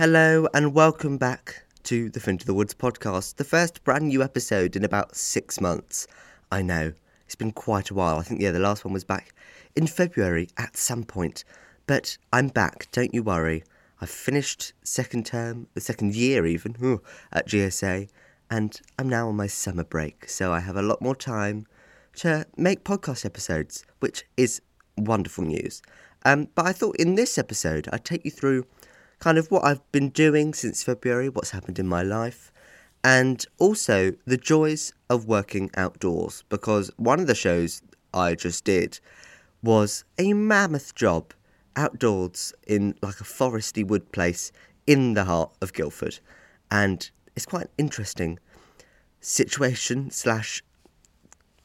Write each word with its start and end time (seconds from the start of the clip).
Hello 0.00 0.48
and 0.54 0.72
welcome 0.72 1.18
back 1.18 1.62
to 1.82 2.08
the 2.08 2.20
Fin 2.20 2.38
to 2.38 2.46
the 2.46 2.54
Woods 2.54 2.72
podcast, 2.72 3.36
the 3.36 3.44
first 3.44 3.84
brand 3.84 4.08
new 4.08 4.22
episode 4.22 4.74
in 4.74 4.82
about 4.82 5.14
six 5.14 5.60
months. 5.60 6.06
I 6.50 6.62
know, 6.62 6.94
it's 7.26 7.34
been 7.34 7.52
quite 7.52 7.90
a 7.90 7.94
while. 7.94 8.16
I 8.16 8.22
think, 8.22 8.40
yeah, 8.40 8.50
the 8.50 8.58
last 8.58 8.82
one 8.82 8.94
was 8.94 9.04
back 9.04 9.34
in 9.76 9.86
February 9.86 10.48
at 10.56 10.74
some 10.74 11.04
point. 11.04 11.44
But 11.86 12.16
I'm 12.32 12.48
back, 12.48 12.88
don't 12.92 13.12
you 13.12 13.22
worry. 13.22 13.62
I've 14.00 14.08
finished 14.08 14.72
second 14.82 15.26
term, 15.26 15.66
the 15.74 15.82
second 15.82 16.14
year 16.14 16.46
even, 16.46 17.00
at 17.30 17.46
GSA, 17.46 18.08
and 18.50 18.80
I'm 18.98 19.10
now 19.10 19.28
on 19.28 19.36
my 19.36 19.48
summer 19.48 19.84
break, 19.84 20.30
so 20.30 20.50
I 20.50 20.60
have 20.60 20.76
a 20.76 20.82
lot 20.82 21.02
more 21.02 21.14
time 21.14 21.66
to 22.14 22.46
make 22.56 22.84
podcast 22.84 23.26
episodes, 23.26 23.84
which 23.98 24.24
is 24.38 24.62
wonderful 24.96 25.44
news. 25.44 25.82
Um, 26.24 26.48
but 26.54 26.64
I 26.64 26.72
thought 26.72 26.96
in 26.96 27.16
this 27.16 27.36
episode 27.36 27.86
I'd 27.92 28.06
take 28.06 28.24
you 28.24 28.30
through 28.30 28.64
kind 29.20 29.38
of 29.38 29.50
what 29.50 29.64
I've 29.64 29.92
been 29.92 30.08
doing 30.08 30.54
since 30.54 30.82
February, 30.82 31.28
what's 31.28 31.50
happened 31.50 31.78
in 31.78 31.86
my 31.86 32.02
life, 32.02 32.52
and 33.04 33.44
also 33.58 34.12
the 34.26 34.36
joys 34.36 34.92
of 35.08 35.26
working 35.26 35.70
outdoors. 35.76 36.42
Because 36.48 36.90
one 36.96 37.20
of 37.20 37.26
the 37.26 37.34
shows 37.34 37.82
I 38.12 38.34
just 38.34 38.64
did 38.64 38.98
was 39.62 40.04
a 40.18 40.32
mammoth 40.32 40.94
job 40.94 41.32
outdoors 41.76 42.52
in 42.66 42.94
like 43.02 43.20
a 43.20 43.24
foresty 43.24 43.86
wood 43.86 44.10
place 44.10 44.52
in 44.86 45.14
the 45.14 45.24
heart 45.24 45.52
of 45.60 45.72
Guildford. 45.72 46.18
And 46.70 47.08
it's 47.36 47.46
quite 47.46 47.64
an 47.64 47.70
interesting 47.78 48.38
situation 49.20 50.10
slash 50.10 50.62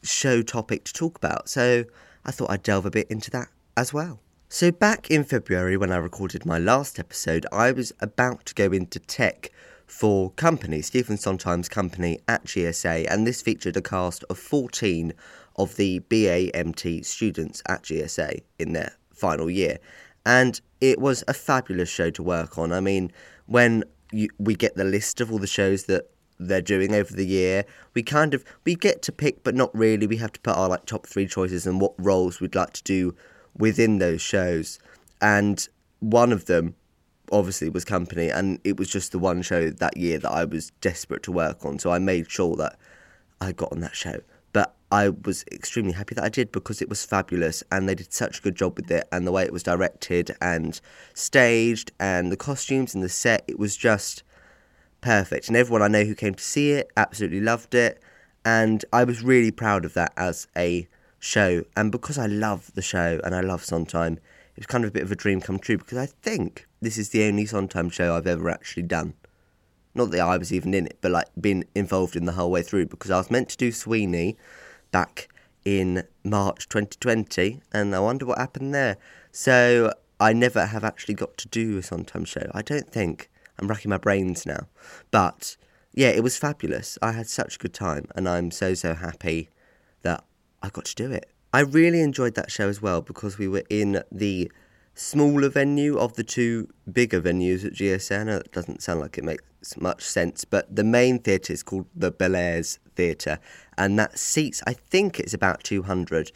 show 0.04 0.42
topic 0.42 0.84
to 0.86 0.94
talk 0.94 1.18
about. 1.18 1.50
So 1.50 1.86
I 2.26 2.32
thought 2.32 2.52
I'd 2.52 2.64
delve 2.64 2.86
a 2.86 2.92
bit 2.92 3.08
into 3.10 3.32
that 3.32 3.48
as 3.78 3.94
well. 3.94 4.20
So, 4.48 4.72
back 4.72 5.10
in 5.10 5.24
February, 5.24 5.76
when 5.76 5.92
I 5.92 5.98
recorded 5.98 6.46
my 6.46 6.60
last 6.60 7.00
episode, 7.00 7.48
I 7.52 7.72
was 7.72 7.92
about 8.00 8.46
to 8.46 8.54
go 8.54 8.66
into 8.72 9.00
tech 9.00 9.50
for 9.88 10.30
company, 10.32 10.84
Stephen 10.84 11.18
Sondheim's 11.18 11.68
company 11.68 12.20
at 12.28 12.46
GSA, 12.46 13.08
and 13.10 13.26
this 13.26 13.42
featured 13.42 13.76
a 13.76 13.82
cast 13.82 14.24
of 14.30 14.38
14 14.38 15.14
of 15.56 15.76
the 15.78 16.00
BAMT 16.02 17.04
students 17.06 17.64
at 17.68 17.84
GSA 17.84 18.44
in 18.60 18.74
their 18.74 18.96
final 19.12 19.50
year. 19.50 19.80
And 20.28 20.62
it 20.80 21.00
was 21.00 21.24
a 21.28 21.34
fabulous 21.34 21.90
show 21.90 22.12
to 22.12 22.22
work 22.22 22.60
on. 22.60 22.72
I 22.72 22.82
mean, 22.82 23.12
when 23.48 23.84
you, 24.12 24.30
we 24.38 24.56
get 24.56 24.76
the 24.76 24.84
list 24.84 25.22
of 25.22 25.32
all 25.32 25.40
the 25.40 25.48
shows 25.48 25.86
that 25.86 26.12
they're 26.38 26.62
doing 26.62 26.94
over 26.94 27.14
the 27.14 27.26
year. 27.26 27.64
We 27.94 28.04
kind 28.04 28.34
of 28.34 28.44
we 28.66 28.76
get 28.76 29.02
to 29.04 29.14
pick, 29.14 29.42
but 29.44 29.56
not 29.56 29.74
really. 29.74 30.06
We 30.06 30.18
have 30.18 30.34
to 30.34 30.40
put 30.42 30.58
our 30.58 30.68
like 30.68 30.86
top 30.86 31.08
three 31.08 31.28
choices 31.28 31.66
and 31.66 31.80
what 31.80 31.94
roles 31.98 32.42
we'd 32.42 32.56
like 32.56 32.74
to 32.74 32.84
do 32.84 33.16
within 33.58 34.00
those 34.00 34.22
shows. 34.22 34.80
And 35.22 35.68
one 36.00 36.32
of 36.32 36.46
them, 36.46 36.76
obviously, 37.32 37.70
was 37.70 37.86
Company, 37.86 38.30
and 38.30 38.60
it 38.64 38.78
was 38.78 38.90
just 38.90 39.12
the 39.12 39.20
one 39.20 39.42
show 39.42 39.70
that 39.70 39.98
year 39.98 40.18
that 40.20 40.32
I 40.32 40.46
was 40.46 40.72
desperate 40.82 41.24
to 41.24 41.32
work 41.32 41.66
on. 41.66 41.80
So 41.80 41.92
I 41.92 42.00
made 42.00 42.30
sure 42.30 42.56
that 42.58 42.78
I 43.42 43.52
got 43.52 43.72
on 43.72 43.80
that 43.82 43.96
show. 43.96 44.22
But 44.54 44.76
I 44.92 45.10
was 45.10 45.44
extremely 45.52 45.92
happy 45.92 46.16
that 46.16 46.24
I 46.24 46.30
did 46.30 46.52
because 46.52 46.82
it 46.82 46.88
was 46.88 47.04
fabulous 47.04 47.64
and 47.72 47.90
they 47.90 47.96
did 47.96 48.14
such 48.14 48.40
a 48.40 48.42
good 48.42 48.56
job 48.56 48.78
with 48.78 48.90
it 48.90 49.06
and 49.12 49.28
the 49.28 49.32
way 49.32 49.44
it 49.44 49.52
was 49.52 49.64
directed 49.64 50.36
and 50.42 50.80
staged 51.14 51.92
and 52.00 52.32
the 52.32 52.38
costumes 52.38 52.96
and 52.96 53.04
the 53.04 53.10
set. 53.10 53.44
It 53.48 53.60
was 53.60 53.76
just 53.76 54.24
perfect. 55.02 55.50
And 55.50 55.58
everyone 55.58 55.82
I 55.82 55.90
know 55.90 56.06
who 56.06 56.16
came 56.16 56.36
to 56.36 56.44
see 56.44 56.72
it 56.72 56.90
absolutely 56.96 57.42
loved 57.42 57.76
it. 57.76 58.02
And 58.46 58.86
I 58.94 59.04
was 59.04 59.24
really 59.24 59.52
proud 59.52 59.84
of 59.84 59.94
that 59.96 60.14
as 60.16 60.48
a 60.56 60.88
show. 61.26 61.64
And 61.76 61.92
because 61.92 62.18
I 62.18 62.28
love 62.28 62.72
the 62.76 62.82
show 62.82 63.20
and 63.24 63.36
I 63.36 63.42
love 63.42 63.66
Sondheim, 63.66 64.14
it 64.14 64.60
was 64.60 64.68
kind 64.68 64.84
of 64.84 64.90
a 64.90 64.94
bit 64.94 65.04
of 65.04 65.12
a 65.12 65.16
dream 65.16 65.42
come 65.42 65.60
true 65.60 65.78
because 65.78 65.98
I 65.98 66.06
think 66.06 66.68
this 66.82 66.98
is 66.98 67.10
the 67.10 67.24
only 67.26 67.46
Sondheim 67.46 67.90
show 67.90 68.16
I've 68.16 68.28
ever 68.28 68.50
actually 68.50 68.84
done. 68.84 69.16
Not 69.94 70.12
that 70.12 70.20
I 70.20 70.38
was 70.38 70.54
even 70.54 70.74
in 70.74 70.88
it, 70.88 70.98
but 71.02 71.12
like 71.12 71.28
been 71.40 71.66
involved 71.74 72.16
in 72.16 72.26
the 72.26 72.34
whole 72.34 72.52
way 72.52 72.62
through 72.62 72.88
because 72.88 73.12
I 73.12 73.18
was 73.18 73.32
meant 73.32 73.50
to 73.50 73.58
do 73.58 73.72
Sweeney 73.72 74.38
back 74.92 75.30
in 75.64 76.04
March 76.24 76.70
2020 76.70 77.62
and 77.74 77.96
I 77.96 78.00
wonder 78.00 78.26
what 78.26 78.38
happened 78.38 78.74
there. 78.74 78.98
So 79.32 79.92
I 80.20 80.32
never 80.32 80.68
have 80.68 80.84
actually 80.84 81.16
got 81.16 81.38
to 81.38 81.48
do 81.48 81.78
a 81.78 81.84
Sondheim 81.84 82.26
show. 82.26 82.50
I 82.54 82.62
don't 82.62 82.90
think. 82.90 83.30
I'm 83.58 83.68
racking 83.68 83.90
my 83.90 83.98
brains 83.98 84.46
now. 84.46 84.68
But 85.12 85.56
yeah, 85.94 86.10
it 86.10 86.24
was 86.24 86.38
fabulous. 86.38 86.98
I 87.02 87.14
had 87.14 87.28
such 87.28 87.56
a 87.56 87.60
good 87.60 87.74
time, 87.74 88.08
and 88.16 88.28
I'm 88.28 88.52
so, 88.52 88.74
so 88.74 88.94
happy 88.94 89.50
that 90.02 90.26
I 90.66 90.70
got 90.70 90.86
to 90.86 90.96
do 90.96 91.12
it. 91.12 91.30
I 91.54 91.60
really 91.60 92.02
enjoyed 92.02 92.34
that 92.36 92.52
show 92.52 92.68
as 92.68 92.82
well 92.82 93.02
because 93.02 93.38
we 93.38 93.48
were 93.48 93.64
in 93.70 94.04
the 94.12 94.52
smaller 94.96 95.48
venue 95.50 95.98
of 95.98 96.14
the 96.14 96.24
two 96.24 96.70
bigger 96.92 97.22
venues 97.22 97.64
at 97.64 97.74
GSA. 97.74 98.28
It 98.40 98.52
doesn't 98.52 98.82
sound 98.82 99.02
like 99.02 99.20
it 99.20 99.24
makes 99.24 99.44
much 99.78 100.04
sense, 100.04 100.44
but 100.44 100.76
the 100.76 100.84
main 100.84 101.20
theatre 101.20 101.54
is 101.54 101.62
called 101.62 101.86
the 101.96 102.12
Bellairs 102.12 102.80
Theatre, 102.96 103.40
and 103.78 104.00
that 104.00 104.18
seats, 104.18 104.64
I 104.66 104.74
think 104.74 105.20
it's 105.20 105.34
about 105.34 105.64
200. 105.64 106.32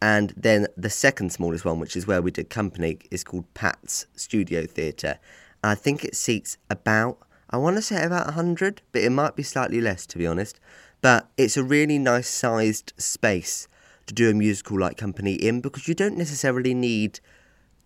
And 0.00 0.32
then 0.36 0.66
the 0.76 0.90
second 0.90 1.32
smallest 1.32 1.64
one, 1.64 1.78
which 1.78 1.96
is 1.96 2.06
where 2.06 2.22
we 2.22 2.30
did 2.30 2.50
company, 2.50 2.98
is 3.10 3.22
called 3.22 3.52
Pat's 3.54 4.06
Studio 4.16 4.66
Theatre. 4.66 5.18
I 5.62 5.74
think 5.74 6.04
it 6.04 6.14
seats 6.14 6.56
about, 6.70 7.18
I 7.50 7.58
want 7.58 7.76
to 7.76 7.82
say 7.82 8.02
about 8.02 8.26
100, 8.26 8.80
but 8.92 9.02
it 9.02 9.10
might 9.10 9.36
be 9.36 9.42
slightly 9.42 9.80
less 9.80 10.06
to 10.06 10.18
be 10.18 10.26
honest. 10.26 10.58
But 11.00 11.28
it's 11.36 11.56
a 11.56 11.62
really 11.62 11.98
nice 11.98 12.28
sized 12.28 12.92
space 12.96 13.68
to 14.06 14.14
do 14.14 14.30
a 14.30 14.34
musical 14.34 14.78
like 14.78 14.96
Company 14.96 15.34
in 15.34 15.60
because 15.60 15.88
you 15.88 15.94
don't 15.94 16.16
necessarily 16.16 16.74
need 16.74 17.20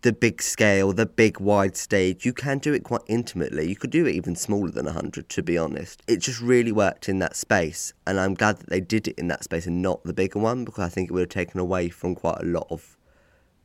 the 0.03 0.13
big 0.13 0.41
scale, 0.41 0.93
the 0.93 1.07
big 1.07 1.41
wide 1.41 1.77
stage. 1.77 2.25
You 2.25 2.33
can 2.33 2.59
do 2.59 2.73
it 2.73 2.85
quite 2.85 3.01
intimately. 3.09 3.69
You 3.69 3.77
could 3.77 3.91
do 3.91 4.07
it 4.07 4.15
even 4.15 4.37
smaller 4.37 4.71
than 4.71 4.85
100, 4.85 5.29
to 5.29 5.43
be 5.43 5.59
honest. 5.59 6.03
It 6.07 6.19
just 6.19 6.41
really 6.41 6.71
worked 6.71 7.09
in 7.09 7.19
that 7.19 7.35
space, 7.35 7.93
and 8.07 8.21
I'm 8.21 8.35
glad 8.35 8.59
that 8.59 8.69
they 8.69 8.81
did 8.81 9.09
it 9.09 9.19
in 9.19 9.29
that 9.29 9.45
space 9.45 9.67
and 9.67 9.83
not 9.83 10.05
the 10.05 10.13
bigger 10.13 10.39
one 10.39 10.65
because 10.65 10.85
I 10.85 10.89
think 10.89 11.11
it 11.11 11.13
would 11.13 11.23
have 11.23 11.29
taken 11.29 11.59
away 11.59 11.89
from 11.89 12.15
quite 12.15 12.41
a 12.41 12.47
lot 12.47 12.69
of 12.71 12.97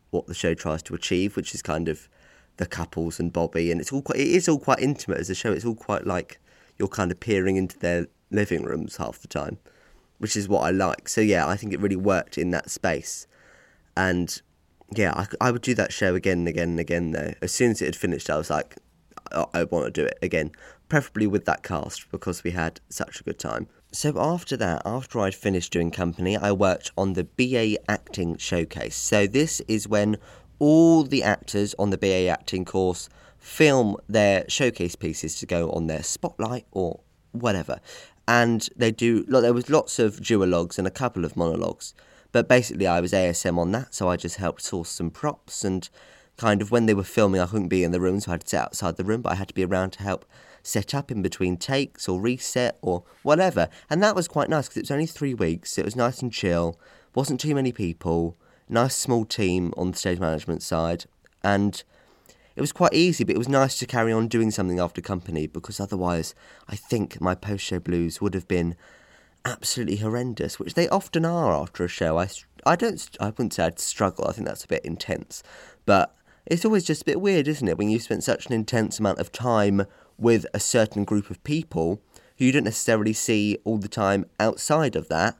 what 0.10 0.28
the 0.28 0.34
show 0.34 0.54
tries 0.54 0.82
to 0.84 0.96
achieve, 0.96 1.36
which 1.36 1.54
is 1.54 1.62
kind 1.62 1.88
of 1.88 2.10
the 2.58 2.66
couples 2.66 3.20
and 3.20 3.32
Bobby, 3.32 3.72
and 3.72 3.80
it's 3.80 3.92
all 3.92 4.02
quite, 4.02 4.20
it 4.20 4.28
is 4.28 4.48
all 4.48 4.60
quite 4.60 4.80
intimate 4.80 5.20
as 5.20 5.30
a 5.30 5.36
show. 5.36 5.52
It's 5.52 5.66
all 5.66 5.76
quite 5.76 6.06
like 6.06 6.40
you're 6.78 6.88
kind 6.88 7.12
of 7.12 7.20
peering 7.20 7.58
into 7.58 7.78
their 7.78 8.08
living 8.32 8.64
rooms 8.64 8.98
half 8.98 9.20
the 9.20 9.28
time, 9.28 9.60
which 10.24 10.38
is 10.38 10.48
what 10.48 10.62
I 10.62 10.72
like. 10.72 11.10
So 11.10 11.20
yeah, 11.20 11.46
I 11.46 11.58
think 11.58 11.74
it 11.74 11.82
really 11.82 11.98
worked 11.98 12.38
in 12.38 12.52
that 12.52 12.70
space, 12.72 13.28
and 13.98 14.42
yeah, 14.96 15.12
I, 15.14 15.28
I 15.42 15.52
would 15.52 15.62
do 15.62 15.76
that 15.76 15.92
show 15.92 16.16
again 16.16 16.40
and 16.40 16.48
again 16.48 16.70
and 16.70 16.80
again. 16.80 17.12
Though 17.12 17.34
as 17.42 17.52
soon 17.52 17.72
as 17.72 17.82
it 17.82 17.88
had 17.88 17.96
finished, 17.98 18.30
I 18.30 18.38
was 18.38 18.50
like, 18.50 18.78
I, 19.34 19.44
I 19.54 19.64
want 19.66 19.86
to 19.86 19.92
do 19.92 20.06
it 20.06 20.18
again, 20.22 20.52
preferably 20.88 21.28
with 21.28 21.44
that 21.44 21.62
cast 21.62 22.10
because 22.10 22.42
we 22.42 22.52
had 22.52 22.80
such 22.88 23.20
a 23.20 23.24
good 23.24 23.38
time. 23.38 23.68
So 23.92 24.18
after 24.18 24.56
that, 24.56 24.82
after 24.86 25.20
I'd 25.20 25.36
finished 25.36 25.74
doing 25.74 25.92
company, 25.92 26.38
I 26.38 26.54
worked 26.54 26.92
on 26.98 27.14
the 27.14 27.26
BA 27.26 27.78
acting 27.92 28.38
showcase. 28.38 28.96
So 28.96 29.28
this 29.28 29.60
is 29.68 29.90
when 29.90 30.16
all 30.58 31.04
the 31.04 31.22
actors 31.22 31.76
on 31.78 31.90
the 31.90 31.98
BA 31.98 32.30
acting 32.30 32.64
course 32.64 33.10
film 33.40 33.98
their 34.08 34.46
showcase 34.48 34.96
pieces 34.96 35.38
to 35.40 35.46
go 35.46 35.70
on 35.72 35.88
their 35.88 36.02
spotlight 36.02 36.66
or 36.72 37.02
whatever. 37.34 37.82
And 38.28 38.68
they 38.76 38.92
do, 38.92 39.24
there 39.24 39.54
was 39.54 39.70
lots 39.70 40.00
of 40.00 40.18
duologues 40.18 40.78
and 40.78 40.88
a 40.88 40.92
couple 40.92 41.26
of 41.26 41.36
monologues. 41.36 41.94
But 42.32 42.48
basically, 42.48 42.88
I 42.88 43.00
was 43.00 43.12
ASM 43.12 43.58
on 43.58 43.72
that, 43.74 43.94
so 43.94 44.10
I 44.10 44.18
just 44.18 44.38
helped 44.38 44.64
source 44.64 44.90
some 44.90 45.12
props 45.12 45.64
and 45.64 45.88
kind 46.38 46.62
of 46.62 46.72
when 46.72 46.88
they 46.88 46.94
were 46.94 47.04
filming, 47.04 47.40
I 47.40 47.46
couldn't 47.46 47.68
be 47.68 47.84
in 47.84 47.92
the 47.92 48.02
room, 48.02 48.20
so 48.20 48.32
I 48.32 48.34
had 48.34 48.42
to 48.42 48.50
sit 48.50 48.60
outside 48.60 48.96
the 48.96 49.04
room, 49.04 49.22
but 49.22 49.34
I 49.34 49.36
had 49.36 49.50
to 49.50 49.54
be 49.54 49.66
around 49.66 49.92
to 49.92 50.04
help 50.04 50.26
set 50.64 50.96
up 50.96 51.12
in 51.12 51.22
between 51.22 51.58
takes 51.58 52.10
or 52.10 52.20
reset 52.20 52.80
or 52.82 53.04
whatever. 53.22 53.70
And 53.90 54.02
that 54.02 54.16
was 54.16 54.28
quite 54.28 54.50
nice 54.50 54.68
because 54.68 54.78
it 54.78 54.84
was 54.84 54.92
only 54.92 55.06
three 55.06 55.34
weeks. 55.34 55.78
It 55.78 55.86
was 55.86 55.96
nice 55.96 56.22
and 56.22 56.32
chill, 56.32 56.80
wasn't 57.14 57.40
too 57.40 57.54
many 57.54 57.72
people 57.72 58.38
nice 58.70 58.96
small 58.96 59.26
team 59.26 59.74
on 59.78 59.92
the 59.92 59.98
stage 59.98 60.20
management 60.20 60.64
side, 60.64 61.06
and 61.44 61.84
it 62.56 62.62
was 62.62 62.72
quite 62.72 62.94
easy, 62.94 63.24
but 63.24 63.36
it 63.36 63.40
was 63.40 63.50
nice 63.50 63.78
to 63.80 63.86
carry 63.86 64.12
on 64.12 64.28
doing 64.28 64.52
something 64.52 64.80
after 64.80 65.02
company 65.02 65.48
because 65.48 65.80
otherwise, 65.80 66.36
I 66.68 66.76
think 66.76 67.20
my 67.20 67.36
post 67.36 67.64
show 67.64 67.80
blues 67.80 68.22
would 68.22 68.34
have 68.34 68.48
been 68.48 68.76
absolutely 69.46 69.98
horrendous, 69.98 70.60
which 70.60 70.76
they 70.76 70.88
often 70.90 71.26
are 71.26 71.54
after 71.54 71.84
a 71.84 71.88
show. 71.88 72.20
I, 72.20 72.30
I 72.66 72.76
don't, 72.76 73.18
I 73.20 73.26
wouldn't 73.28 73.54
say 73.54 73.64
I'd 73.64 73.80
struggle. 73.80 74.28
I 74.28 74.34
think 74.34 74.48
that's 74.48 74.64
a 74.64 74.70
bit 74.70 74.86
intense, 74.86 75.44
but 75.86 76.16
it's 76.46 76.66
always 76.66 76.84
just 76.84 77.04
a 77.04 77.06
bit 77.06 77.22
weird, 77.22 77.48
isn't 77.48 77.68
it, 77.68 77.78
when 77.78 77.90
you 77.90 78.00
spent 78.00 78.24
such 78.24 78.46
an 78.46 78.54
intense 78.54 79.00
amount 79.00 79.20
of 79.20 79.32
time 79.32 79.84
with 80.18 80.46
a 80.54 80.60
certain 80.60 81.04
group 81.04 81.30
of 81.30 81.44
people 81.44 82.02
who 82.38 82.46
you 82.46 82.52
don't 82.52 82.64
necessarily 82.64 83.14
see 83.14 83.58
all 83.64 83.78
the 83.78 83.88
time 83.88 84.26
outside 84.40 84.96
of 84.96 85.10
that, 85.10 85.38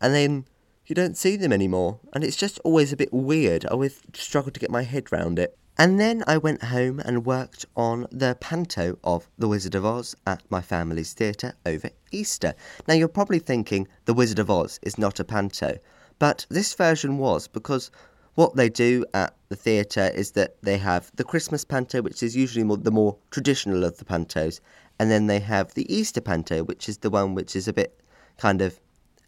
and 0.00 0.14
then 0.14 0.46
you 0.86 0.94
don't 0.94 1.16
see 1.16 1.36
them 1.36 1.52
anymore, 1.52 2.00
and 2.12 2.24
it's 2.24 2.36
just 2.36 2.58
always 2.64 2.92
a 2.92 2.96
bit 2.96 3.12
weird. 3.12 3.64
I 3.66 3.68
always 3.68 4.00
struggle 4.14 4.52
to 4.52 4.60
get 4.60 4.70
my 4.70 4.82
head 4.82 5.12
round 5.12 5.38
it. 5.38 5.58
And 5.78 6.00
then 6.00 6.24
I 6.26 6.38
went 6.38 6.64
home 6.64 7.00
and 7.00 7.26
worked 7.26 7.66
on 7.76 8.06
the 8.10 8.36
panto 8.40 8.98
of 9.04 9.28
The 9.36 9.46
Wizard 9.46 9.74
of 9.74 9.84
Oz 9.84 10.16
at 10.26 10.42
my 10.50 10.62
family's 10.62 11.12
theatre 11.12 11.52
over 11.66 11.90
Easter. 12.10 12.54
Now 12.88 12.94
you're 12.94 13.08
probably 13.08 13.38
thinking 13.38 13.86
The 14.06 14.14
Wizard 14.14 14.38
of 14.38 14.50
Oz 14.50 14.80
is 14.82 14.96
not 14.96 15.20
a 15.20 15.24
panto, 15.24 15.78
but 16.18 16.46
this 16.48 16.72
version 16.72 17.18
was 17.18 17.46
because 17.46 17.90
What 18.36 18.54
they 18.54 18.68
do 18.68 19.02
at 19.14 19.34
the 19.48 19.56
theatre 19.56 20.12
is 20.14 20.32
that 20.32 20.56
they 20.62 20.76
have 20.76 21.10
the 21.14 21.24
Christmas 21.24 21.64
panto, 21.64 22.02
which 22.02 22.22
is 22.22 22.36
usually 22.36 22.64
more, 22.64 22.76
the 22.76 22.90
more 22.90 23.16
traditional 23.30 23.82
of 23.82 23.96
the 23.96 24.04
pantos, 24.04 24.60
and 24.98 25.10
then 25.10 25.26
they 25.26 25.40
have 25.40 25.72
the 25.72 25.90
Easter 25.92 26.20
panto, 26.20 26.62
which 26.62 26.86
is 26.86 26.98
the 26.98 27.08
one 27.08 27.34
which 27.34 27.56
is 27.56 27.66
a 27.66 27.72
bit 27.72 27.98
kind 28.36 28.60
of 28.60 28.78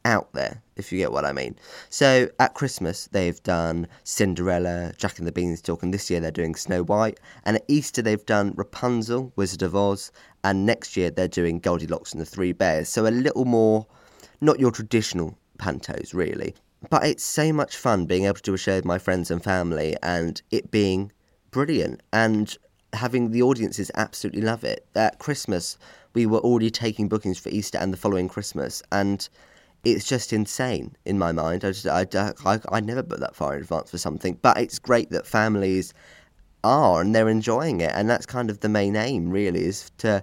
out 0.08 0.32
there, 0.32 0.62
if 0.76 0.90
you 0.90 0.98
get 0.98 1.12
what 1.12 1.26
I 1.26 1.32
mean. 1.32 1.54
So 1.90 2.30
at 2.38 2.54
Christmas, 2.54 3.08
they've 3.12 3.40
done 3.42 3.86
Cinderella, 4.04 4.94
Jack 4.96 5.18
and 5.18 5.26
the 5.26 5.32
Beanstalk, 5.32 5.82
and 5.82 5.92
this 5.92 6.08
year 6.08 6.18
they're 6.18 6.30
doing 6.30 6.54
Snow 6.54 6.82
White. 6.82 7.20
And 7.44 7.56
at 7.56 7.64
Easter, 7.68 8.00
they've 8.00 8.24
done 8.24 8.54
Rapunzel, 8.56 9.32
Wizard 9.36 9.62
of 9.62 9.76
Oz, 9.76 10.10
and 10.42 10.64
next 10.64 10.96
year 10.96 11.10
they're 11.10 11.28
doing 11.28 11.60
Goldilocks 11.60 12.12
and 12.12 12.20
the 12.22 12.26
Three 12.26 12.52
Bears. 12.52 12.88
So 12.88 13.06
a 13.06 13.08
little 13.08 13.44
more, 13.44 13.86
not 14.40 14.58
your 14.58 14.70
traditional 14.70 15.36
pantos, 15.58 16.14
really. 16.14 16.54
But 16.88 17.04
it's 17.04 17.24
so 17.24 17.52
much 17.52 17.76
fun 17.76 18.06
being 18.06 18.24
able 18.24 18.36
to 18.36 18.42
do 18.42 18.54
a 18.54 18.58
show 18.58 18.76
with 18.76 18.86
my 18.86 18.98
friends 18.98 19.30
and 19.30 19.44
family 19.44 19.94
and 20.02 20.40
it 20.50 20.70
being 20.70 21.12
brilliant 21.50 22.02
and 22.12 22.56
having 22.94 23.32
the 23.32 23.42
audiences 23.42 23.90
absolutely 23.94 24.42
love 24.42 24.64
it. 24.64 24.86
At 24.94 25.18
Christmas, 25.18 25.76
we 26.14 26.26
were 26.26 26.38
already 26.38 26.70
taking 26.70 27.08
bookings 27.08 27.38
for 27.38 27.50
Easter 27.50 27.78
and 27.78 27.92
the 27.92 27.96
following 27.96 28.28
Christmas, 28.28 28.82
and 28.90 29.28
it's 29.92 30.06
just 30.06 30.32
insane 30.32 30.96
in 31.04 31.18
my 31.18 31.32
mind. 31.32 31.64
I 31.64 31.72
just 31.72 31.86
I, 31.86 32.06
I, 32.44 32.60
I 32.70 32.80
never 32.80 33.02
put 33.02 33.20
that 33.20 33.36
far 33.36 33.54
in 33.54 33.62
advance 33.62 33.90
for 33.90 33.98
something, 33.98 34.38
but 34.42 34.58
it's 34.58 34.78
great 34.78 35.10
that 35.10 35.26
families 35.26 35.94
are 36.64 37.00
and 37.00 37.14
they're 37.14 37.28
enjoying 37.28 37.80
it, 37.80 37.92
and 37.94 38.08
that's 38.08 38.26
kind 38.26 38.50
of 38.50 38.60
the 38.60 38.68
main 38.68 38.96
aim, 38.96 39.30
really, 39.30 39.64
is 39.64 39.90
to 39.98 40.22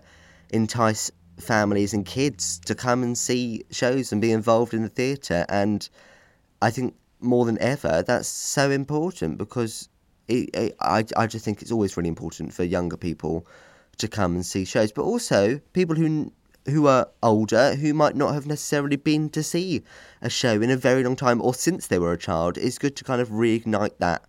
entice 0.51 1.11
families 1.39 1.93
and 1.93 2.05
kids 2.05 2.59
to 2.59 2.75
come 2.75 3.03
and 3.03 3.17
see 3.17 3.63
shows 3.71 4.11
and 4.11 4.21
be 4.21 4.31
involved 4.31 4.73
in 4.73 4.81
the 4.81 4.89
theatre. 4.89 5.45
And 5.49 5.87
I 6.61 6.71
think 6.71 6.95
more 7.19 7.45
than 7.45 7.59
ever, 7.61 8.03
that's 8.05 8.27
so 8.27 8.71
important 8.71 9.37
because 9.37 9.89
it, 10.27 10.49
it, 10.53 10.75
I 10.79 11.03
I 11.15 11.27
just 11.27 11.45
think 11.45 11.61
it's 11.61 11.71
always 11.71 11.97
really 11.97 12.09
important 12.09 12.53
for 12.53 12.63
younger 12.63 12.97
people 12.97 13.45
to 13.97 14.07
come 14.07 14.35
and 14.35 14.45
see 14.45 14.65
shows, 14.65 14.91
but 14.91 15.03
also 15.03 15.59
people 15.73 15.95
who 15.95 16.31
who 16.67 16.87
are 16.87 17.09
older 17.21 17.75
who 17.75 17.93
might 17.93 18.15
not 18.15 18.33
have 18.33 18.47
necessarily 18.47 18.95
been 18.95 19.29
to 19.29 19.43
see 19.43 19.83
a 20.21 20.29
show 20.29 20.61
in 20.61 20.71
a 20.71 20.77
very 20.77 21.03
long 21.03 21.15
time 21.15 21.41
or 21.41 21.53
since 21.53 21.87
they 21.87 21.99
were 21.99 22.13
a 22.13 22.17
child. 22.17 22.57
It's 22.57 22.77
good 22.77 22.95
to 22.97 23.03
kind 23.03 23.21
of 23.21 23.29
reignite 23.29 23.97
that 23.99 24.23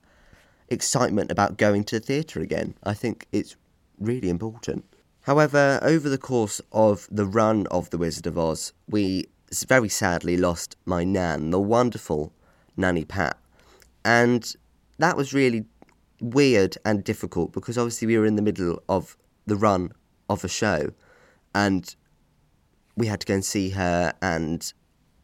excitement 0.69 1.31
about 1.31 1.57
going 1.57 1.85
to 1.85 1.99
the 1.99 2.05
theatre 2.05 2.41
again. 2.41 2.75
I 2.85 2.95
think 2.95 3.27
it's 3.33 3.57
really 3.99 4.29
important. 4.29 4.85
However, 5.23 5.79
over 5.83 6.09
the 6.09 6.19
course 6.19 6.61
of 6.73 7.09
the 7.11 7.27
run 7.27 7.67
of 7.69 7.91
The 7.91 7.99
Wizard 7.99 8.27
of 8.27 8.39
Oz, 8.39 8.73
we 8.89 9.27
very 9.67 9.89
sadly 9.89 10.37
lost 10.37 10.77
my 10.85 11.05
nan, 11.05 11.51
the 11.51 11.61
wonderful 11.61 12.33
Nanny 12.77 13.05
Pat. 13.05 13.39
And 14.05 14.55
that 14.99 15.17
was 15.17 15.33
really 15.33 15.65
weird 16.21 16.77
and 16.85 17.03
difficult 17.03 17.53
because 17.53 17.77
obviously 17.77 18.07
we 18.07 18.19
were 18.19 18.27
in 18.27 18.37
the 18.37 18.43
middle 18.43 18.83
of 18.89 19.17
the 19.47 19.57
run 19.57 19.93
of 20.29 20.45
a 20.45 20.49
show 20.49 20.91
and 21.55 21.97
we 22.97 23.07
had 23.07 23.21
to 23.21 23.27
go 23.27 23.35
and 23.35 23.45
see 23.45 23.71
her 23.71 24.13
and 24.23 24.73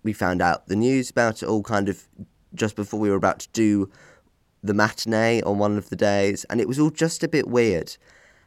we 0.02 0.12
found 0.12 0.42
out 0.42 0.66
the 0.68 0.76
news 0.76 1.10
about 1.10 1.42
it 1.42 1.46
all 1.46 1.62
kind 1.62 1.88
of 1.88 2.06
just 2.54 2.76
before 2.76 3.00
we 3.00 3.08
were 3.08 3.16
about 3.16 3.40
to 3.40 3.48
do 3.52 3.90
the 4.62 4.74
matinee 4.74 5.40
on 5.42 5.58
one 5.58 5.76
of 5.76 5.88
the 5.88 5.96
days 5.96 6.44
and 6.44 6.60
it 6.60 6.68
was 6.68 6.78
all 6.78 6.90
just 6.90 7.22
a 7.22 7.28
bit 7.28 7.48
weird. 7.48 7.96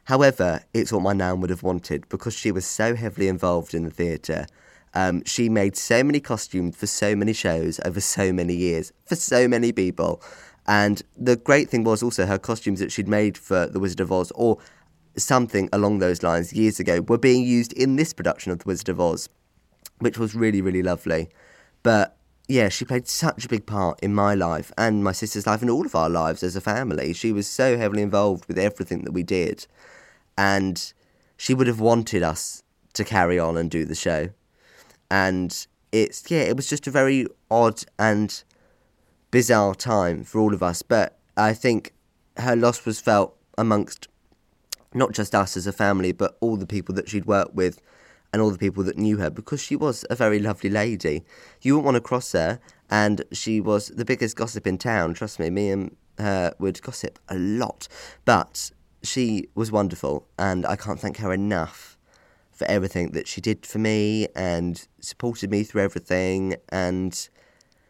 However, 0.04 0.60
it's 0.72 0.92
what 0.92 1.02
my 1.02 1.12
nan 1.12 1.40
would 1.40 1.50
have 1.50 1.64
wanted 1.64 2.08
because 2.08 2.34
she 2.34 2.52
was 2.52 2.64
so 2.64 2.94
heavily 2.94 3.26
involved 3.26 3.74
in 3.74 3.82
the 3.82 3.90
theatre. 3.90 4.46
Um, 4.94 5.24
she 5.24 5.48
made 5.48 5.76
so 5.76 6.04
many 6.04 6.20
costumes 6.20 6.76
for 6.76 6.86
so 6.86 7.16
many 7.16 7.32
shows 7.32 7.80
over 7.84 8.00
so 8.00 8.32
many 8.32 8.54
years 8.54 8.92
for 9.04 9.16
so 9.16 9.48
many 9.48 9.72
people. 9.72 10.22
And 10.66 11.02
the 11.16 11.36
great 11.36 11.68
thing 11.68 11.84
was 11.84 12.02
also 12.02 12.26
her 12.26 12.38
costumes 12.38 12.80
that 12.80 12.92
she'd 12.92 13.08
made 13.08 13.36
for 13.36 13.66
The 13.66 13.78
Wizard 13.78 14.00
of 14.00 14.10
Oz, 14.10 14.32
or 14.34 14.58
something 15.16 15.68
along 15.72 15.98
those 15.98 16.22
lines 16.22 16.52
years 16.52 16.78
ago 16.78 17.00
were 17.00 17.18
being 17.18 17.44
used 17.44 17.72
in 17.72 17.96
this 17.96 18.12
production 18.12 18.52
of 18.52 18.60
The 18.60 18.66
Wizard 18.66 18.88
of 18.88 19.00
Oz, 19.00 19.28
which 19.98 20.18
was 20.18 20.34
really, 20.34 20.60
really 20.60 20.82
lovely. 20.82 21.28
But 21.82 22.16
yeah, 22.48 22.68
she 22.68 22.84
played 22.84 23.08
such 23.08 23.44
a 23.44 23.48
big 23.48 23.66
part 23.66 23.98
in 24.00 24.14
my 24.14 24.34
life 24.34 24.70
and 24.78 25.02
my 25.02 25.12
sister's 25.12 25.46
life 25.46 25.62
and 25.62 25.70
all 25.70 25.86
of 25.86 25.94
our 25.94 26.08
lives 26.08 26.42
as 26.42 26.54
a 26.54 26.60
family. 26.60 27.12
She 27.12 27.32
was 27.32 27.46
so 27.46 27.76
heavily 27.76 28.02
involved 28.02 28.46
with 28.46 28.58
everything 28.58 29.04
that 29.04 29.12
we 29.12 29.22
did. 29.22 29.66
And 30.38 30.92
she 31.36 31.54
would 31.54 31.66
have 31.66 31.80
wanted 31.80 32.22
us 32.22 32.62
to 32.94 33.04
carry 33.04 33.38
on 33.38 33.56
and 33.56 33.70
do 33.70 33.84
the 33.84 33.94
show. 33.94 34.30
And 35.10 35.66
it's, 35.92 36.30
yeah, 36.30 36.42
it 36.42 36.56
was 36.56 36.68
just 36.68 36.86
a 36.86 36.90
very 36.90 37.26
odd 37.50 37.84
and 37.98 38.42
bizarre 39.30 39.74
time 39.74 40.24
for 40.24 40.40
all 40.40 40.54
of 40.54 40.62
us. 40.62 40.82
But 40.82 41.18
I 41.36 41.52
think 41.52 41.94
her 42.36 42.54
loss 42.54 42.84
was 42.84 43.00
felt 43.00 43.36
amongst 43.58 44.08
not 44.96 45.12
just 45.12 45.34
us 45.34 45.56
as 45.56 45.66
a 45.66 45.72
family, 45.72 46.12
but 46.12 46.36
all 46.40 46.56
the 46.56 46.66
people 46.66 46.94
that 46.94 47.08
she'd 47.08 47.26
worked 47.26 47.54
with 47.54 47.80
and 48.32 48.42
all 48.42 48.50
the 48.50 48.58
people 48.58 48.82
that 48.84 48.98
knew 48.98 49.18
her 49.18 49.30
because 49.30 49.62
she 49.62 49.76
was 49.76 50.04
a 50.10 50.16
very 50.16 50.38
lovely 50.38 50.70
lady. 50.70 51.24
You 51.62 51.74
wouldn't 51.74 51.84
want 51.84 51.94
to 51.96 52.00
cross 52.00 52.32
her, 52.32 52.58
and 52.90 53.22
she 53.32 53.60
was 53.60 53.88
the 53.88 54.04
biggest 54.04 54.36
gossip 54.36 54.66
in 54.66 54.78
town. 54.78 55.14
Trust 55.14 55.38
me, 55.38 55.50
me 55.50 55.70
and 55.70 55.96
her 56.18 56.54
would 56.58 56.82
gossip 56.82 57.18
a 57.28 57.36
lot. 57.36 57.88
But 58.24 58.70
she 59.02 59.48
was 59.54 59.70
wonderful, 59.70 60.26
and 60.38 60.66
I 60.66 60.76
can't 60.76 61.00
thank 61.00 61.18
her 61.18 61.32
enough 61.32 61.96
for 62.52 62.66
everything 62.66 63.12
that 63.12 63.28
she 63.28 63.40
did 63.40 63.66
for 63.66 63.78
me 63.78 64.28
and 64.34 64.88
supported 65.00 65.50
me 65.50 65.62
through 65.62 65.82
everything. 65.82 66.56
And 66.70 67.28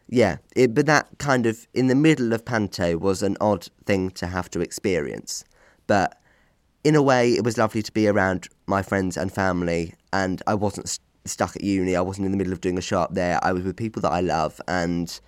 yeah, 0.09 0.37
it, 0.55 0.73
but 0.73 0.85
that 0.87 1.07
kind 1.19 1.45
of 1.45 1.67
in 1.73 1.87
the 1.87 1.95
middle 1.95 2.33
of 2.33 2.43
Panto 2.45 2.97
was 2.97 3.23
an 3.23 3.37
odd 3.39 3.69
thing 3.85 4.11
to 4.11 4.27
have 4.27 4.49
to 4.51 4.59
experience. 4.59 5.45
But 5.87 6.19
in 6.87 6.95
a 6.95 7.01
way, 7.01 7.33
it 7.33 7.43
was 7.43 7.57
lovely 7.57 7.83
to 7.83 7.91
be 7.91 8.07
around 8.07 8.47
my 8.65 8.81
friends 8.81 9.17
and 9.17 9.29
family, 9.29 9.93
and 10.13 10.41
I 10.47 10.53
wasn't 10.53 10.87
st- 10.87 11.01
stuck 11.25 11.53
at 11.57 11.61
uni. 11.61 11.97
I 11.97 11.99
wasn't 11.99 12.27
in 12.27 12.31
the 12.31 12.37
middle 12.37 12.53
of 12.53 12.61
doing 12.61 12.77
a 12.77 12.81
show 12.81 13.01
up 13.01 13.13
there. 13.13 13.43
I 13.43 13.51
was 13.51 13.63
with 13.63 13.75
people 13.75 14.01
that 14.03 14.13
I 14.13 14.21
love, 14.21 14.61
and 14.69 15.19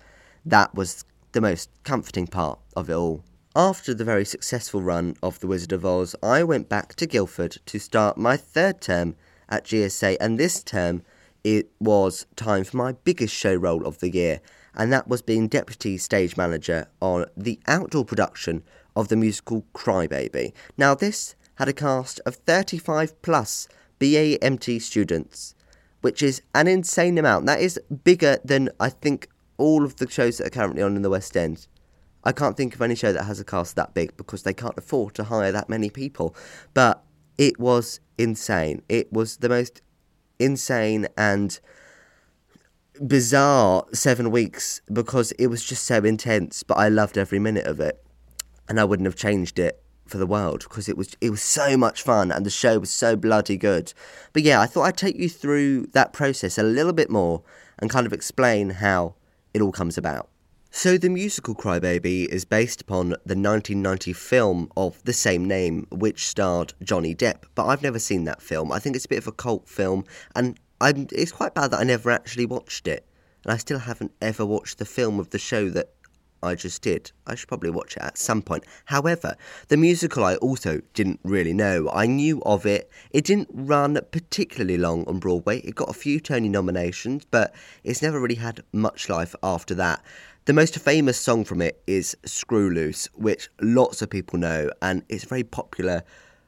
that 0.46 0.74
was 0.74 1.04
the 1.32 1.42
most 1.42 1.68
comforting 1.84 2.26
part 2.26 2.58
of 2.74 2.88
it 2.88 2.94
all. 2.94 3.22
After 3.54 3.92
the 3.92 4.06
very 4.06 4.24
successful 4.24 4.80
run 4.80 5.18
of 5.22 5.38
The 5.40 5.48
Wizard 5.48 5.72
of 5.72 5.84
Oz, 5.84 6.16
I 6.22 6.42
went 6.44 6.70
back 6.70 6.94
to 6.94 7.04
Guildford 7.04 7.58
to 7.66 7.78
start 7.78 8.16
my 8.16 8.38
third 8.38 8.80
term 8.80 9.14
at 9.50 9.66
GSA, 9.66 10.16
and 10.18 10.38
this 10.38 10.62
term 10.62 11.02
it 11.44 11.70
was 11.78 12.24
time 12.36 12.64
for 12.64 12.78
my 12.78 12.92
biggest 12.92 13.34
show 13.34 13.54
role 13.54 13.86
of 13.86 13.98
the 13.98 14.08
year, 14.08 14.40
and 14.74 14.90
that 14.94 15.08
was 15.08 15.20
being 15.20 15.46
deputy 15.46 15.98
stage 15.98 16.38
manager 16.38 16.86
on 17.02 17.26
the 17.36 17.60
outdoor 17.66 18.06
production 18.06 18.62
of 18.96 19.08
the 19.08 19.16
musical 19.16 19.66
Crybaby. 19.74 20.54
Now, 20.78 20.94
this 20.94 21.34
had 21.60 21.68
a 21.68 21.74
cast 21.74 22.18
of 22.24 22.36
35 22.36 23.20
plus 23.20 23.68
BAMT 24.00 24.80
students, 24.80 25.54
which 26.00 26.22
is 26.22 26.40
an 26.54 26.66
insane 26.66 27.18
amount. 27.18 27.44
That 27.44 27.60
is 27.60 27.78
bigger 28.02 28.38
than 28.42 28.70
I 28.80 28.88
think 28.88 29.28
all 29.58 29.84
of 29.84 29.96
the 29.96 30.10
shows 30.10 30.38
that 30.38 30.46
are 30.46 30.50
currently 30.58 30.80
on 30.80 30.96
in 30.96 31.02
the 31.02 31.10
West 31.10 31.36
End. 31.36 31.66
I 32.24 32.32
can't 32.32 32.56
think 32.56 32.74
of 32.74 32.80
any 32.80 32.94
show 32.94 33.12
that 33.12 33.24
has 33.24 33.40
a 33.40 33.44
cast 33.44 33.76
that 33.76 33.92
big 33.92 34.16
because 34.16 34.42
they 34.42 34.54
can't 34.54 34.78
afford 34.78 35.14
to 35.16 35.24
hire 35.24 35.52
that 35.52 35.68
many 35.68 35.90
people. 35.90 36.34
But 36.72 37.04
it 37.36 37.60
was 37.60 38.00
insane. 38.16 38.80
It 38.88 39.12
was 39.12 39.36
the 39.36 39.50
most 39.50 39.82
insane 40.38 41.08
and 41.18 41.60
bizarre 43.06 43.84
seven 43.92 44.30
weeks 44.30 44.80
because 44.90 45.32
it 45.32 45.48
was 45.48 45.62
just 45.62 45.84
so 45.84 45.98
intense, 46.04 46.62
but 46.62 46.78
I 46.78 46.88
loved 46.88 47.18
every 47.18 47.38
minute 47.38 47.66
of 47.66 47.80
it. 47.80 48.02
And 48.66 48.80
I 48.80 48.84
wouldn't 48.84 49.06
have 49.06 49.16
changed 49.16 49.58
it 49.58 49.84
for 50.10 50.18
the 50.18 50.26
world 50.26 50.60
because 50.68 50.88
it 50.88 50.96
was 50.96 51.16
it 51.20 51.30
was 51.30 51.42
so 51.42 51.76
much 51.76 52.02
fun 52.02 52.30
and 52.32 52.44
the 52.44 52.50
show 52.50 52.78
was 52.78 52.90
so 52.90 53.16
bloody 53.16 53.56
good. 53.56 53.92
But 54.32 54.42
yeah, 54.42 54.60
I 54.60 54.66
thought 54.66 54.82
I'd 54.82 54.96
take 54.96 55.16
you 55.16 55.28
through 55.28 55.86
that 55.92 56.12
process 56.12 56.58
a 56.58 56.62
little 56.62 56.92
bit 56.92 57.10
more 57.10 57.42
and 57.78 57.88
kind 57.88 58.06
of 58.06 58.12
explain 58.12 58.70
how 58.70 59.14
it 59.54 59.62
all 59.62 59.72
comes 59.72 59.96
about. 59.96 60.28
So 60.72 60.96
the 60.96 61.08
musical 61.08 61.54
Crybaby 61.54 62.26
is 62.26 62.44
based 62.44 62.80
upon 62.80 63.08
the 63.08 63.34
1990 63.34 64.12
film 64.12 64.70
of 64.76 65.02
the 65.02 65.12
same 65.12 65.44
name, 65.44 65.88
which 65.90 66.28
starred 66.28 66.74
Johnny 66.80 67.12
Depp. 67.12 67.42
But 67.56 67.66
I've 67.66 67.82
never 67.82 67.98
seen 67.98 68.22
that 68.24 68.40
film. 68.40 68.70
I 68.70 68.78
think 68.78 68.94
it's 68.94 69.04
a 69.04 69.08
bit 69.08 69.18
of 69.18 69.26
a 69.26 69.32
cult 69.32 69.68
film, 69.68 70.04
and 70.36 70.60
I'm, 70.80 71.08
it's 71.10 71.32
quite 71.32 71.54
bad 71.54 71.72
that 71.72 71.80
I 71.80 71.82
never 71.82 72.10
actually 72.12 72.46
watched 72.46 72.86
it. 72.86 73.04
And 73.44 73.52
I 73.52 73.56
still 73.56 73.80
haven't 73.80 74.12
ever 74.22 74.46
watched 74.46 74.78
the 74.78 74.84
film 74.84 75.18
of 75.18 75.30
the 75.30 75.40
show 75.40 75.70
that 75.70 75.90
I 76.42 76.54
just 76.54 76.82
did. 76.82 77.12
I 77.26 77.34
should 77.34 77.48
probably 77.48 77.70
watch 77.70 77.96
it 77.96 78.02
at 78.02 78.18
some 78.18 78.42
point. 78.42 78.64
However, 78.86 79.36
the 79.68 79.76
musical 79.76 80.24
I 80.24 80.36
also 80.36 80.80
didn't 80.94 81.20
really 81.22 81.52
know. 81.52 81.90
I 81.92 82.06
knew 82.06 82.42
of 82.44 82.66
it. 82.66 82.90
It 83.10 83.24
didn't 83.24 83.48
run 83.52 83.98
particularly 84.10 84.78
long 84.78 85.04
on 85.06 85.18
Broadway. 85.18 85.60
It 85.60 85.74
got 85.74 85.90
a 85.90 85.94
few 85.94 86.20
Tony 86.20 86.48
nominations, 86.48 87.24
but 87.30 87.54
it's 87.84 88.02
never 88.02 88.20
really 88.20 88.36
had 88.36 88.62
much 88.72 89.08
life 89.08 89.34
after 89.42 89.74
that. 89.74 90.02
The 90.46 90.54
most 90.54 90.78
famous 90.78 91.20
song 91.20 91.44
from 91.44 91.60
it 91.60 91.82
is 91.86 92.16
Screw 92.24 92.70
Loose, 92.70 93.08
which 93.14 93.50
lots 93.60 94.00
of 94.00 94.10
people 94.10 94.38
know, 94.38 94.70
and 94.80 95.04
it's 95.08 95.24
a 95.24 95.28
very 95.28 95.44
popular 95.44 96.02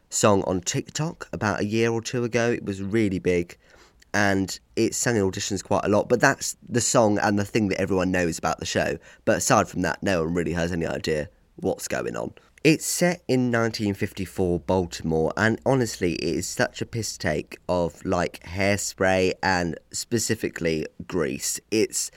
song 0.08 0.42
on 0.44 0.61
TikTok 0.61 1.28
about 1.32 1.61
a 1.61 1.64
year 1.64 1.90
or 1.90 2.00
two 2.00 2.25
ago. 2.25 2.50
It 2.50 2.64
was 2.64 2.82
really 2.82 3.18
big. 3.18 3.58
And 4.14 4.59
it's 4.76 4.97
sung 4.97 5.16
in 5.16 5.23
auditions 5.23 5.64
quite 5.64 5.85
a 5.85 5.88
lot. 5.88 6.09
But 6.09 6.21
that's 6.21 6.57
the 6.69 6.81
song 6.81 7.19
and 7.19 7.38
the 7.38 7.45
thing 7.45 7.69
that 7.69 7.81
everyone 7.81 8.11
knows 8.11 8.38
about 8.38 8.59
the 8.59 8.66
show. 8.66 8.99
But 9.25 9.38
aside 9.38 9.69
from 9.69 9.83
that, 9.83 10.02
no 10.02 10.25
one 10.25 10.35
really 10.35 10.52
has 10.52 10.73
any 10.73 10.87
idea 10.87 11.28
what's 11.57 11.88
going 11.88 12.16
on. 12.16 12.33
It's 12.64 12.87
set 12.87 13.25
in 13.26 13.50
1954 13.50 14.61
Baltimore, 14.61 15.33
and 15.37 15.61
honestly, 15.66 16.12
it 16.14 16.37
is 16.37 16.47
such 16.47 16.81
a 16.81 16.87
piss 16.87 17.19
take 17.19 17.59
of 17.69 18.04
like 18.04 18.40
hairspray 18.45 19.33
and 19.42 19.76
specifically 19.90 20.87
Grease. 21.09 21.59
It's 21.73 22.12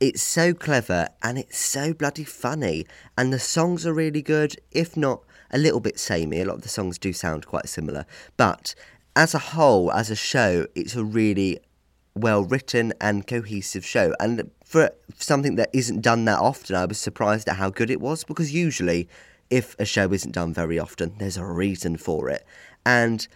it's 0.00 0.22
so 0.22 0.54
clever 0.54 1.08
and 1.22 1.38
it's 1.38 1.58
so 1.58 1.92
bloody 1.92 2.24
funny, 2.24 2.86
and 3.18 3.30
the 3.30 3.38
songs 3.38 3.86
are 3.86 3.92
really 3.92 4.22
good, 4.22 4.56
if 4.72 4.96
not 4.96 5.22
a 5.50 5.58
little 5.58 5.80
bit 5.80 6.00
samey. 6.00 6.40
A 6.40 6.46
lot 6.46 6.56
of 6.56 6.62
the 6.62 6.70
songs 6.70 6.98
do 6.98 7.12
sound 7.12 7.46
quite 7.46 7.68
similar, 7.68 8.06
but 8.38 8.74
as 9.16 9.34
a 9.34 9.38
whole, 9.38 9.92
as 9.92 10.10
a 10.10 10.16
show, 10.16 10.66
it's 10.74 10.96
a 10.96 11.04
really 11.04 11.58
well 12.14 12.42
written 12.42 12.92
and 13.00 13.26
cohesive 13.26 13.84
show. 13.84 14.14
And 14.20 14.50
for 14.64 14.90
something 15.16 15.56
that 15.56 15.70
isn't 15.72 16.00
done 16.00 16.24
that 16.26 16.38
often, 16.38 16.76
I 16.76 16.84
was 16.86 16.98
surprised 16.98 17.48
at 17.48 17.56
how 17.56 17.70
good 17.70 17.90
it 17.90 18.00
was 18.00 18.24
because 18.24 18.52
usually 18.52 19.08
if 19.50 19.74
a 19.78 19.84
show 19.84 20.12
isn't 20.12 20.32
done 20.32 20.54
very 20.54 20.78
often, 20.78 21.14
there's 21.18 21.36
a 21.36 21.44
reason 21.44 21.96
for 21.96 22.28
it. 22.28 22.44
And 22.86 23.26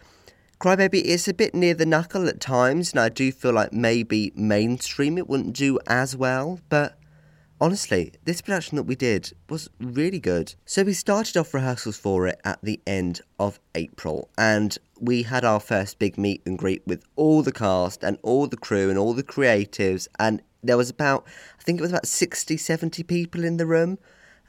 Crybaby 0.61 1.03
is 1.03 1.27
a 1.29 1.35
bit 1.35 1.55
near 1.55 1.75
the 1.75 1.85
knuckle 1.85 2.29
at 2.29 2.41
times, 2.41 2.93
and 2.93 3.01
I 3.01 3.09
do 3.09 3.33
feel 3.33 3.53
like 3.53 3.73
maybe 3.73 4.33
mainstream 4.37 5.19
it 5.19 5.29
wouldn't 5.29 5.57
do 5.57 5.79
as 5.87 6.17
well, 6.17 6.61
but 6.69 6.97
honestly, 7.61 8.13
this 8.25 8.41
production 8.41 8.77
that 8.77 8.85
we 8.85 8.95
did 8.95 9.33
was 9.51 9.69
really 9.81 10.21
good. 10.21 10.55
So 10.65 10.85
we 10.85 10.93
started 10.93 11.37
off 11.37 11.53
rehearsals 11.53 11.97
for 11.97 12.29
it 12.29 12.41
at 12.45 12.61
the 12.63 12.81
end 12.87 13.21
of 13.39 13.59
April, 13.75 14.31
and 14.39 14.79
we 15.01 15.23
had 15.23 15.45
our 15.45 15.61
first 15.61 15.99
big 15.99 16.17
meet 16.19 16.43
and 16.47 16.59
greet 16.59 16.87
with 16.87 17.05
all 17.17 17.43
the 17.43 17.53
cast 17.53 18.03
and 18.03 18.19
all 18.23 18.47
the 18.47 18.57
crew 18.57 18.91
and 18.91 18.99
all 18.99 19.15
the 19.15 19.23
creatives, 19.23 20.09
and 20.19 20.43
there 20.63 20.77
was 20.77 20.91
about, 20.91 21.27
I 21.59 21.63
think 21.63 21.79
it 21.79 21.83
was 21.83 21.91
about 21.91 22.07
60, 22.07 22.57
70 22.57 23.03
people 23.03 23.45
in 23.45 23.57
the 23.57 23.67
room. 23.67 23.99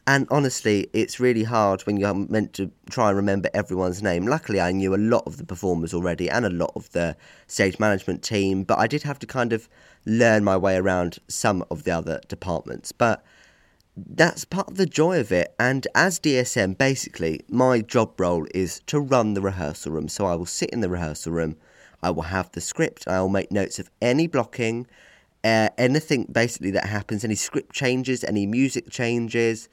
And 0.07 0.27
honestly, 0.29 0.87
it's 0.93 1.19
really 1.19 1.43
hard 1.43 1.81
when 1.81 1.97
you're 1.97 2.13
meant 2.13 2.53
to 2.53 2.71
try 2.91 3.07
and 3.07 3.17
remember 3.17 3.49
everyone's 3.55 4.03
name. 4.03 4.27
Luckily, 4.27 4.61
I 4.61 4.71
knew 4.71 4.93
a 4.93 4.97
lot 4.97 5.23
of 5.25 5.37
the 5.37 5.45
performers 5.45 5.95
already 5.95 6.29
and 6.29 6.45
a 6.45 6.49
lot 6.49 6.71
of 6.75 6.91
the 6.91 7.17
stage 7.47 7.79
management 7.79 8.21
team, 8.21 8.63
but 8.63 8.77
I 8.77 8.85
did 8.85 9.01
have 9.01 9.17
to 9.19 9.25
kind 9.25 9.51
of 9.51 9.67
learn 10.05 10.43
my 10.43 10.57
way 10.57 10.75
around 10.75 11.17
some 11.27 11.65
of 11.71 11.85
the 11.85 11.91
other 11.91 12.21
departments. 12.27 12.91
But 12.91 13.25
that's 13.95 14.45
part 14.45 14.69
of 14.69 14.77
the 14.77 14.85
joy 14.85 15.19
of 15.19 15.31
it. 15.31 15.53
And 15.59 15.87
as 15.95 16.19
DSM, 16.19 16.77
basically, 16.77 17.41
my 17.49 17.79
job 17.81 18.19
role 18.19 18.45
is 18.53 18.81
to 18.87 18.99
run 18.99 19.33
the 19.33 19.41
rehearsal 19.41 19.93
room. 19.93 20.07
So 20.07 20.25
I 20.25 20.35
will 20.35 20.45
sit 20.45 20.69
in 20.71 20.81
the 20.81 20.89
rehearsal 20.89 21.31
room, 21.31 21.55
I 22.03 22.11
will 22.11 22.23
have 22.23 22.51
the 22.51 22.61
script, 22.61 23.07
I 23.07 23.21
will 23.21 23.29
make 23.29 23.51
notes 23.51 23.79
of 23.79 23.89
any 24.01 24.27
blocking. 24.27 24.87
Uh, 25.43 25.69
anything 25.77 26.25
basically 26.31 26.71
that 26.71 26.87
happens, 26.87 27.23
any 27.23 27.35
script 27.35 27.71
changes, 27.71 28.23
any 28.23 28.47
music 28.47 28.89
changes, 28.89 29.69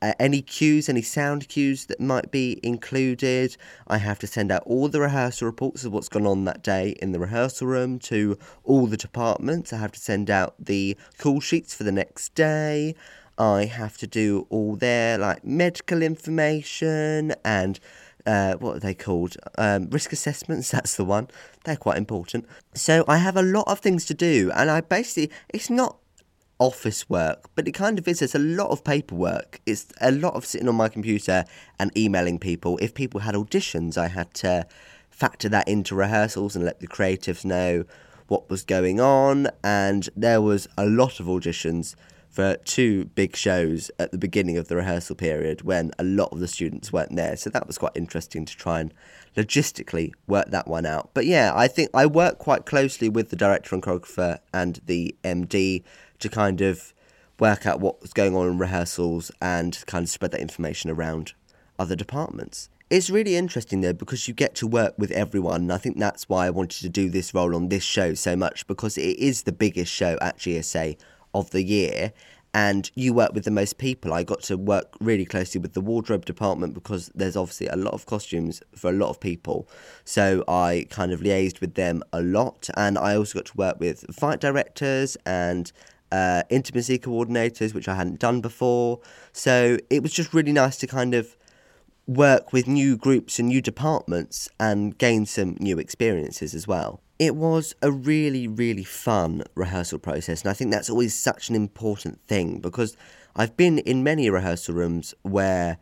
uh, 0.00 0.12
any 0.20 0.40
cues, 0.40 0.88
any 0.88 1.02
sound 1.02 1.48
cues 1.48 1.86
that 1.86 1.98
might 1.98 2.30
be 2.30 2.60
included. 2.62 3.56
I 3.88 3.98
have 3.98 4.20
to 4.20 4.26
send 4.26 4.52
out 4.52 4.62
all 4.66 4.88
the 4.88 5.00
rehearsal 5.00 5.46
reports 5.46 5.84
of 5.84 5.92
what's 5.92 6.08
gone 6.08 6.26
on 6.26 6.44
that 6.44 6.62
day 6.62 6.94
in 7.02 7.10
the 7.10 7.18
rehearsal 7.18 7.66
room 7.66 7.98
to 8.00 8.38
all 8.62 8.86
the 8.86 8.96
departments. 8.96 9.72
I 9.72 9.78
have 9.78 9.92
to 9.92 10.00
send 10.00 10.30
out 10.30 10.54
the 10.60 10.96
call 11.18 11.40
sheets 11.40 11.74
for 11.74 11.82
the 11.82 11.92
next 11.92 12.34
day. 12.34 12.94
I 13.38 13.66
have 13.66 13.96
to 13.98 14.06
do 14.06 14.46
all 14.50 14.76
their 14.76 15.18
like 15.18 15.44
medical 15.44 16.02
information 16.02 17.34
and 17.44 17.78
uh, 18.26 18.54
what 18.54 18.76
are 18.76 18.80
they 18.80 18.94
called? 18.94 19.36
Um, 19.56 19.88
risk 19.90 20.12
assessments, 20.12 20.70
that's 20.72 20.96
the 20.96 21.04
one. 21.04 21.28
They're 21.64 21.76
quite 21.76 21.96
important. 21.96 22.46
So 22.74 23.04
I 23.06 23.18
have 23.18 23.36
a 23.36 23.42
lot 23.42 23.68
of 23.68 23.78
things 23.78 24.04
to 24.06 24.14
do, 24.14 24.50
and 24.54 24.70
I 24.70 24.80
basically, 24.80 25.34
it's 25.48 25.70
not 25.70 25.98
office 26.58 27.08
work, 27.08 27.50
but 27.54 27.68
it 27.68 27.72
kind 27.72 27.98
of 27.98 28.08
is. 28.08 28.22
It's 28.22 28.34
a 28.34 28.40
lot 28.40 28.70
of 28.70 28.82
paperwork. 28.82 29.60
It's 29.66 29.86
a 30.00 30.10
lot 30.10 30.34
of 30.34 30.44
sitting 30.44 30.68
on 30.68 30.74
my 30.74 30.88
computer 30.88 31.44
and 31.78 31.96
emailing 31.96 32.38
people. 32.38 32.78
If 32.80 32.94
people 32.94 33.20
had 33.20 33.34
auditions, 33.34 33.96
I 33.98 34.08
had 34.08 34.32
to 34.34 34.66
factor 35.10 35.48
that 35.50 35.68
into 35.68 35.94
rehearsals 35.94 36.56
and 36.56 36.64
let 36.64 36.80
the 36.80 36.88
creatives 36.88 37.44
know 37.44 37.84
what 38.28 38.50
was 38.50 38.64
going 38.64 39.00
on. 39.00 39.48
And 39.62 40.08
there 40.16 40.40
was 40.40 40.66
a 40.76 40.86
lot 40.86 41.20
of 41.20 41.26
auditions 41.26 41.94
for 42.36 42.56
two 42.66 43.06
big 43.14 43.34
shows 43.34 43.90
at 43.98 44.12
the 44.12 44.18
beginning 44.18 44.58
of 44.58 44.68
the 44.68 44.76
rehearsal 44.76 45.16
period 45.16 45.62
when 45.62 45.90
a 45.98 46.04
lot 46.04 46.30
of 46.32 46.38
the 46.38 46.46
students 46.46 46.92
weren't 46.92 47.16
there. 47.16 47.34
So 47.34 47.48
that 47.48 47.66
was 47.66 47.78
quite 47.78 47.92
interesting 47.94 48.44
to 48.44 48.54
try 48.54 48.80
and 48.80 48.92
logistically 49.38 50.12
work 50.26 50.50
that 50.50 50.68
one 50.68 50.84
out. 50.84 51.08
But 51.14 51.24
yeah, 51.24 51.52
I 51.54 51.66
think 51.66 51.88
I 51.94 52.04
work 52.04 52.38
quite 52.38 52.66
closely 52.66 53.08
with 53.08 53.30
the 53.30 53.36
director 53.36 53.74
and 53.74 53.82
choreographer 53.82 54.40
and 54.52 54.82
the 54.84 55.16
MD 55.24 55.82
to 56.18 56.28
kind 56.28 56.60
of 56.60 56.92
work 57.40 57.64
out 57.64 57.80
what 57.80 58.02
was 58.02 58.12
going 58.12 58.36
on 58.36 58.48
in 58.48 58.58
rehearsals 58.58 59.32
and 59.40 59.82
kind 59.86 60.02
of 60.02 60.10
spread 60.10 60.32
that 60.32 60.40
information 60.42 60.90
around 60.90 61.32
other 61.78 61.96
departments. 61.96 62.68
It's 62.90 63.08
really 63.08 63.36
interesting 63.36 63.80
though 63.80 63.94
because 63.94 64.28
you 64.28 64.34
get 64.34 64.54
to 64.56 64.66
work 64.66 64.92
with 64.98 65.10
everyone, 65.12 65.62
and 65.62 65.72
I 65.72 65.78
think 65.78 65.98
that's 65.98 66.28
why 66.28 66.44
I 66.46 66.50
wanted 66.50 66.82
to 66.82 66.90
do 66.90 67.08
this 67.08 67.32
role 67.32 67.56
on 67.56 67.70
this 67.70 67.82
show 67.82 68.12
so 68.12 68.36
much 68.36 68.66
because 68.66 68.98
it 68.98 69.18
is 69.18 69.44
the 69.44 69.52
biggest 69.52 69.90
show 69.90 70.18
at 70.20 70.36
GSA 70.36 70.98
of 71.38 71.50
the 71.50 71.62
year, 71.62 72.12
and 72.54 72.90
you 72.94 73.12
work 73.12 73.32
with 73.34 73.44
the 73.44 73.50
most 73.50 73.76
people. 73.76 74.12
I 74.12 74.22
got 74.22 74.42
to 74.44 74.56
work 74.56 74.94
really 74.98 75.26
closely 75.26 75.60
with 75.60 75.74
the 75.74 75.80
wardrobe 75.80 76.24
department 76.24 76.72
because 76.72 77.10
there's 77.14 77.36
obviously 77.36 77.66
a 77.66 77.76
lot 77.76 77.92
of 77.92 78.06
costumes 78.06 78.62
for 78.74 78.88
a 78.88 78.94
lot 78.94 79.10
of 79.10 79.20
people. 79.20 79.68
So 80.04 80.42
I 80.48 80.86
kind 80.88 81.12
of 81.12 81.20
liaised 81.20 81.60
with 81.60 81.74
them 81.74 82.02
a 82.12 82.22
lot, 82.22 82.70
and 82.76 82.96
I 82.96 83.14
also 83.14 83.38
got 83.38 83.46
to 83.46 83.56
work 83.56 83.78
with 83.78 84.06
fight 84.14 84.40
directors 84.40 85.16
and 85.26 85.70
uh, 86.10 86.44
intimacy 86.48 86.98
coordinators, 86.98 87.74
which 87.74 87.88
I 87.88 87.94
hadn't 87.94 88.20
done 88.20 88.40
before. 88.40 89.00
So 89.32 89.76
it 89.90 90.02
was 90.02 90.12
just 90.12 90.32
really 90.32 90.52
nice 90.52 90.76
to 90.78 90.86
kind 90.86 91.14
of 91.14 91.36
work 92.06 92.52
with 92.52 92.66
new 92.66 92.96
groups 92.96 93.38
and 93.38 93.48
new 93.48 93.60
departments 93.60 94.48
and 94.58 94.96
gain 94.96 95.26
some 95.26 95.56
new 95.60 95.78
experiences 95.78 96.54
as 96.54 96.66
well. 96.66 97.00
It 97.18 97.34
was 97.34 97.74
a 97.80 97.90
really, 97.90 98.46
really 98.46 98.84
fun 98.84 99.42
rehearsal 99.54 99.98
process, 99.98 100.42
and 100.42 100.50
I 100.50 100.54
think 100.54 100.70
that's 100.70 100.90
always 100.90 101.14
such 101.14 101.48
an 101.48 101.54
important 101.54 102.20
thing 102.26 102.60
because 102.60 102.96
I've 103.34 103.56
been 103.56 103.78
in 103.78 104.02
many 104.02 104.28
rehearsal 104.28 104.74
rooms 104.74 105.14
where 105.22 105.78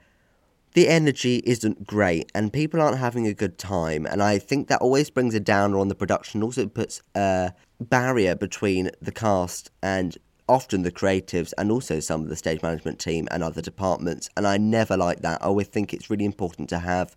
the 0.75 0.89
energy 0.89 1.43
isn't 1.45 1.87
great 1.87 2.31
and 2.35 2.53
people 2.53 2.81
aren't 2.81 2.99
having 2.99 3.27
a 3.27 3.35
good 3.35 3.59
time, 3.59 4.07
and 4.07 4.23
I 4.23 4.39
think 4.39 4.69
that 4.69 4.81
always 4.81 5.11
brings 5.11 5.35
a 5.35 5.41
downer 5.41 5.79
on 5.79 5.89
the 5.89 5.95
production. 5.97 6.43
Also, 6.43 6.67
puts 6.67 7.03
a 7.17 7.53
barrier 7.81 8.37
between 8.37 8.91
the 9.03 9.13
cast 9.13 9.71
and 9.83 10.17
often 10.49 10.83
the 10.83 10.93
creatives 10.93 11.53
and 11.59 11.71
also 11.73 12.01
some 12.01 12.23
of 12.23 12.29
the 12.29 12.37
stage 12.37 12.63
management 12.63 12.99
team 13.01 13.27
and 13.31 13.43
other 13.43 13.63
departments. 13.63 14.29
And 14.37 14.47
I 14.47 14.57
never 14.59 14.97
like 14.97 15.21
that. 15.23 15.43
I 15.43 15.47
always 15.47 15.69
think 15.69 15.93
it's 15.93 16.11
really 16.11 16.27
important 16.27 16.69
to 16.69 16.79
have 16.79 17.17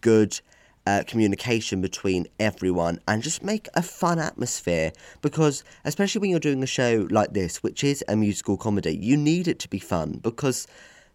good 0.00 0.40
uh, 0.86 1.02
communication 1.06 1.80
between 1.80 2.26
everyone 2.40 2.98
and 3.06 3.22
just 3.22 3.42
make 3.42 3.68
a 3.74 3.82
fun 3.82 4.18
atmosphere 4.18 4.92
because 5.20 5.62
especially 5.84 6.20
when 6.20 6.30
you're 6.30 6.40
doing 6.40 6.62
a 6.62 6.66
show 6.66 7.06
like 7.10 7.32
this 7.32 7.62
which 7.62 7.84
is 7.84 8.04
a 8.08 8.16
musical 8.16 8.56
comedy 8.56 8.96
you 8.96 9.16
need 9.16 9.46
it 9.46 9.58
to 9.60 9.68
be 9.68 9.78
fun 9.78 10.18
because 10.22 10.66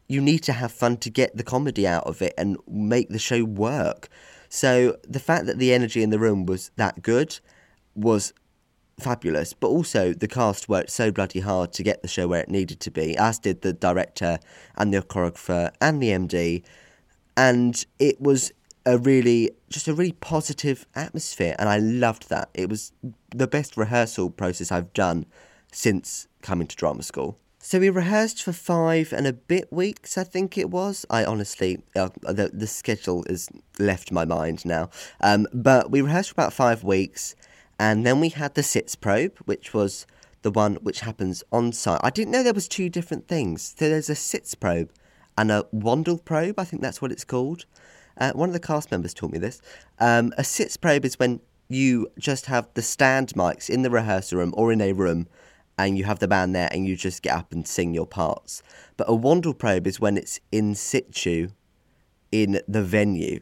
you 0.08 0.22
need 0.22 0.40
to 0.40 0.54
have 0.54 0.72
fun 0.72 0.96
to 0.96 1.10
get 1.10 1.36
the 1.36 1.44
comedy 1.44 1.86
out 1.86 2.06
of 2.06 2.22
it 2.22 2.34
and 2.38 2.58
make 2.68 3.10
the 3.10 3.20
show 3.20 3.44
work 3.44 4.08
so 4.50 4.96
the 5.08 5.20
fact 5.20 5.46
that 5.48 5.58
the 5.58 5.74
energy 5.74 6.02
in 6.02 6.10
the 6.10 6.20
room 6.20 6.46
was 6.46 6.72
that 6.78 7.02
good 7.02 7.40
was 7.94 8.34
fabulous, 9.00 9.54
but 9.54 9.68
also 9.68 10.14
the 10.14 10.28
cast 10.28 10.68
worked 10.70 10.90
so 10.90 11.12
bloody 11.12 11.40
hard 11.40 11.72
to 11.74 11.84
get 11.84 12.02
the 12.02 12.08
show 12.08 12.28
where 12.28 12.42
it 12.42 12.50
needed 12.50 12.80
to 12.82 12.92
be, 12.92 13.16
as 13.18 13.40
did 13.40 13.62
the 13.62 13.74
director 13.74 14.40
and 14.76 14.94
the 14.94 15.02
choreographer 15.02 15.72
and 15.82 16.02
the 16.02 16.10
MD. 16.10 16.64
And 17.36 17.86
it 18.00 18.20
was 18.20 18.52
a 18.88 18.98
really, 18.98 19.51
just 19.70 19.89
a 19.89 19.94
really 19.94 20.13
positive 20.13 20.88
atmosphere, 20.96 21.56
and 21.60 21.67
I 21.67 21.77
loved 21.77 22.29
that. 22.29 22.50
It 22.53 22.70
was 22.70 22.94
the 23.36 23.46
best 23.46 23.75
rehearsal 23.75 24.29
process 24.29 24.72
I've 24.72 24.94
done 24.94 25.25
since 25.74 26.27
coming 26.41 26.67
to 26.67 26.75
drama 26.75 27.03
school. 27.03 27.38
So 27.60 27.79
we 27.79 27.89
rehearsed 27.89 28.41
for 28.41 28.53
five 28.53 29.12
and 29.12 29.27
a 29.27 29.34
bit 29.34 29.74
weeks, 29.74 30.17
I 30.17 30.24
think 30.24 30.58
it 30.58 30.70
was. 30.70 31.06
I 31.10 31.25
honestly, 31.25 31.84
uh, 31.98 32.08
the, 32.22 32.50
the 32.53 32.65
schedule 32.65 33.25
has 33.27 33.50
left 33.77 34.10
my 34.10 34.24
mind 34.24 34.63
now. 34.63 34.89
Um, 35.20 35.48
but 35.53 35.91
we 35.91 36.01
rehearsed 36.01 36.29
for 36.29 36.36
about 36.36 36.53
five 36.53 36.86
weeks 36.86 37.36
and 37.77 38.06
then 38.06 38.22
we 38.22 38.29
had 38.29 38.56
the 38.56 38.62
sitzprobe, 38.62 39.38
which 39.39 39.74
was 39.74 40.08
the 40.44 40.51
one 40.51 40.75
which 40.75 41.01
happens 41.01 41.44
on 41.51 41.74
site. 41.74 42.00
I 42.03 42.10
didn't 42.10 42.32
know 42.32 42.41
there 42.41 42.53
was 42.53 42.70
two 42.70 42.89
different 42.89 43.27
things. 43.27 43.75
So 43.77 43.89
there's 43.89 44.10
a 44.10 44.13
sitzprobe 44.13 44.91
and 45.38 45.51
a 45.51 45.65
wandelprobe, 45.75 46.53
I 46.58 46.63
think 46.63 46.82
that's 46.82 47.01
what 47.01 47.12
it's 47.12 47.25
called. 47.25 47.65
Uh, 48.20 48.32
one 48.34 48.50
of 48.50 48.54
the 48.54 48.60
cast 48.60 48.92
members 48.92 49.14
taught 49.14 49.32
me 49.32 49.40
this. 49.40 49.62
Um, 50.00 50.34
a 50.38 50.42
sitzprobe 50.42 51.06
is 51.06 51.20
when 51.20 51.40
you 51.70 52.08
just 52.18 52.46
have 52.48 52.68
the 52.74 52.82
stand 52.82 53.30
mics 53.30 53.70
in 53.70 53.82
the 53.82 53.90
rehearsal 53.90 54.40
room 54.40 54.54
or 54.58 54.72
in 54.72 54.82
a 54.82 54.94
room 54.94 55.28
and 55.78 55.98
you 55.98 56.06
have 56.06 56.20
the 56.20 56.28
band 56.28 56.56
there 56.56 56.70
and 56.72 56.88
you 56.88 56.96
just 56.96 57.22
get 57.22 57.36
up 57.36 57.52
and 57.52 57.68
sing 57.68 57.94
your 57.94 58.08
parts. 58.08 58.64
But 58.96 59.08
a 59.08 59.12
wandelprobe 59.12 59.86
is 59.86 60.00
when 60.00 60.18
it's 60.18 60.40
in 60.52 60.74
situ 60.76 61.50
in 62.32 62.62
the 62.68 62.84
venue, 62.84 63.42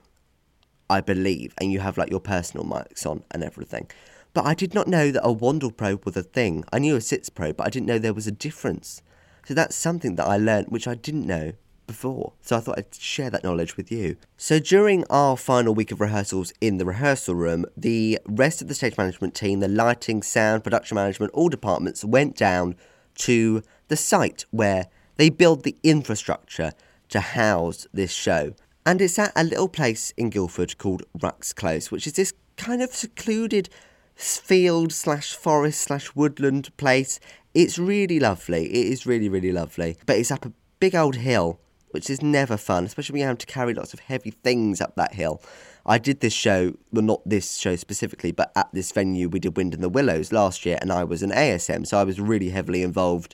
I 0.89 1.01
believe, 1.01 1.53
and 1.57 1.71
you 1.71 1.79
have 1.79 1.97
like 1.97 2.09
your 2.09 2.19
personal 2.19 2.65
mics 2.65 3.05
on 3.05 3.23
and 3.31 3.43
everything. 3.43 3.89
But 4.33 4.45
I 4.45 4.53
did 4.53 4.73
not 4.73 4.87
know 4.87 5.11
that 5.11 5.25
a 5.25 5.33
wandelprobe 5.33 6.03
was 6.03 6.17
a 6.17 6.23
thing. 6.23 6.65
I 6.73 6.79
knew 6.79 6.95
a 6.95 6.99
sitzprobe, 6.99 7.55
but 7.55 7.67
I 7.67 7.69
didn't 7.69 7.87
know 7.87 7.97
there 7.97 8.13
was 8.13 8.27
a 8.27 8.31
difference. 8.31 9.01
So 9.45 9.53
that's 9.53 9.75
something 9.75 10.15
that 10.15 10.27
I 10.27 10.37
learned 10.37 10.67
which 10.69 10.87
I 10.87 10.95
didn't 10.95 11.25
know 11.25 11.53
before. 11.87 12.33
So 12.41 12.57
I 12.57 12.59
thought 12.59 12.77
I'd 12.77 12.95
share 12.95 13.29
that 13.29 13.43
knowledge 13.43 13.77
with 13.77 13.91
you. 13.91 14.17
So 14.37 14.59
during 14.59 15.03
our 15.09 15.37
final 15.37 15.73
week 15.73 15.91
of 15.91 16.01
rehearsals 16.01 16.53
in 16.61 16.77
the 16.77 16.85
rehearsal 16.85 17.35
room, 17.35 17.65
the 17.75 18.19
rest 18.27 18.61
of 18.61 18.67
the 18.67 18.75
stage 18.75 18.97
management 18.97 19.35
team, 19.35 19.59
the 19.59 19.67
lighting, 19.67 20.21
sound, 20.23 20.63
production 20.63 20.95
management, 20.95 21.33
all 21.33 21.49
departments 21.49 22.03
went 22.03 22.35
down 22.35 22.75
to 23.15 23.61
the 23.87 23.95
site 23.95 24.45
where 24.51 24.87
they 25.17 25.29
build 25.29 25.63
the 25.63 25.77
infrastructure 25.83 26.73
to 27.09 27.19
house 27.19 27.87
this 27.93 28.11
show. 28.11 28.53
And 28.85 29.01
it's 29.01 29.17
at 29.17 29.31
a 29.35 29.43
little 29.43 29.69
place 29.69 30.13
in 30.17 30.29
Guildford 30.29 30.77
called 30.77 31.03
Rucks 31.17 31.55
Close, 31.55 31.91
which 31.91 32.05
is 32.05 32.13
this 32.13 32.33
kind 32.57 32.81
of 32.81 32.93
secluded 32.93 33.69
field 34.15 34.91
slash 34.93 35.33
forest 35.33 35.81
slash 35.81 36.15
woodland 36.15 36.75
place. 36.77 37.19
It's 37.53 37.79
really 37.79 38.19
lovely. 38.19 38.65
It 38.65 38.91
is 38.91 39.05
really, 39.05 39.29
really 39.29 39.51
lovely. 39.51 39.97
But 40.05 40.17
it's 40.17 40.31
up 40.31 40.45
a 40.45 40.53
big 40.79 40.95
old 40.95 41.15
hill, 41.15 41.59
which 41.95 42.09
is 42.09 42.21
never 42.21 42.57
fun, 42.57 42.83
especially 42.83 43.13
when 43.13 43.21
you 43.21 43.27
have 43.27 43.37
to 43.37 43.45
carry 43.45 43.73
lots 43.73 43.93
of 43.93 44.01
heavy 44.01 44.29
things 44.29 44.81
up 44.81 44.93
that 44.97 45.13
hill. 45.13 45.41
I 45.85 45.97
did 45.97 46.19
this 46.19 46.33
show, 46.33 46.73
well, 46.91 47.03
not 47.03 47.21
this 47.25 47.55
show 47.55 47.77
specifically, 47.77 48.33
but 48.33 48.51
at 48.53 48.67
this 48.73 48.91
venue 48.91 49.29
we 49.29 49.39
did 49.39 49.55
Wind 49.55 49.73
in 49.73 49.79
the 49.79 49.87
Willows 49.87 50.33
last 50.33 50.65
year, 50.65 50.77
and 50.81 50.91
I 50.91 51.05
was 51.05 51.23
an 51.23 51.31
ASM, 51.31 51.87
so 51.87 51.97
I 51.97 52.03
was 52.03 52.19
really 52.19 52.49
heavily 52.49 52.83
involved 52.83 53.33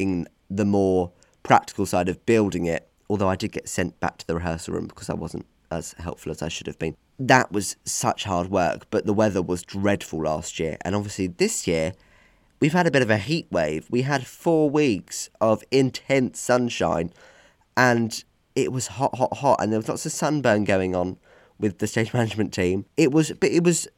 in 0.00 0.26
the 0.50 0.64
more 0.64 1.12
practical 1.44 1.86
side 1.86 2.08
of 2.08 2.26
building 2.26 2.66
it. 2.66 2.88
Although 3.08 3.28
I 3.28 3.36
did 3.36 3.52
get 3.52 3.68
sent 3.68 4.00
back 4.00 4.18
to 4.18 4.26
the 4.26 4.34
rehearsal 4.34 4.74
room 4.74 4.88
because 4.88 5.08
I 5.08 5.14
wasn't 5.14 5.46
as 5.70 5.92
helpful 5.92 6.32
as 6.32 6.42
I 6.42 6.48
should 6.48 6.66
have 6.66 6.80
been. 6.80 6.96
That 7.20 7.52
was 7.52 7.76
such 7.84 8.24
hard 8.24 8.48
work, 8.48 8.88
but 8.90 9.06
the 9.06 9.14
weather 9.14 9.42
was 9.42 9.62
dreadful 9.62 10.24
last 10.24 10.58
year, 10.58 10.76
and 10.84 10.96
obviously 10.96 11.28
this 11.28 11.68
year 11.68 11.92
we've 12.58 12.72
had 12.72 12.88
a 12.88 12.90
bit 12.90 13.02
of 13.02 13.10
a 13.10 13.18
heat 13.18 13.46
wave. 13.52 13.86
We 13.90 14.02
had 14.02 14.26
four 14.26 14.68
weeks 14.68 15.30
of 15.40 15.62
intense 15.70 16.40
sunshine, 16.40 17.12
and 17.76 18.24
it 18.54 18.72
was 18.72 18.86
hot, 18.86 19.16
hot, 19.16 19.36
hot, 19.38 19.60
and 19.60 19.72
there 19.72 19.78
was 19.78 19.88
lots 19.88 20.06
of 20.06 20.12
sunburn 20.12 20.64
going 20.64 20.94
on 20.94 21.18
with 21.58 21.78
the 21.78 21.86
stage 21.86 22.12
management 22.14 22.52
team. 22.52 22.84
It 22.96 23.12
was, 23.12 23.32
but 23.32 23.50
it 23.50 23.64
was 23.64 23.88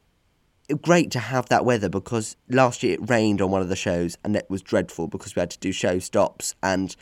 great 0.81 1.11
to 1.11 1.19
have 1.19 1.47
that 1.49 1.63
weather 1.63 1.89
because 1.89 2.35
last 2.49 2.81
year 2.81 2.93
it 2.93 3.09
rained 3.09 3.41
on 3.41 3.51
one 3.51 3.61
of 3.61 3.69
the 3.69 3.75
shows 3.75 4.17
and 4.23 4.35
it 4.35 4.49
was 4.49 4.61
dreadful 4.63 5.07
because 5.07 5.35
we 5.35 5.39
had 5.39 5.51
to 5.51 5.59
do 5.59 5.71
show 5.71 5.99
stops 5.99 6.55
and 6.63 6.95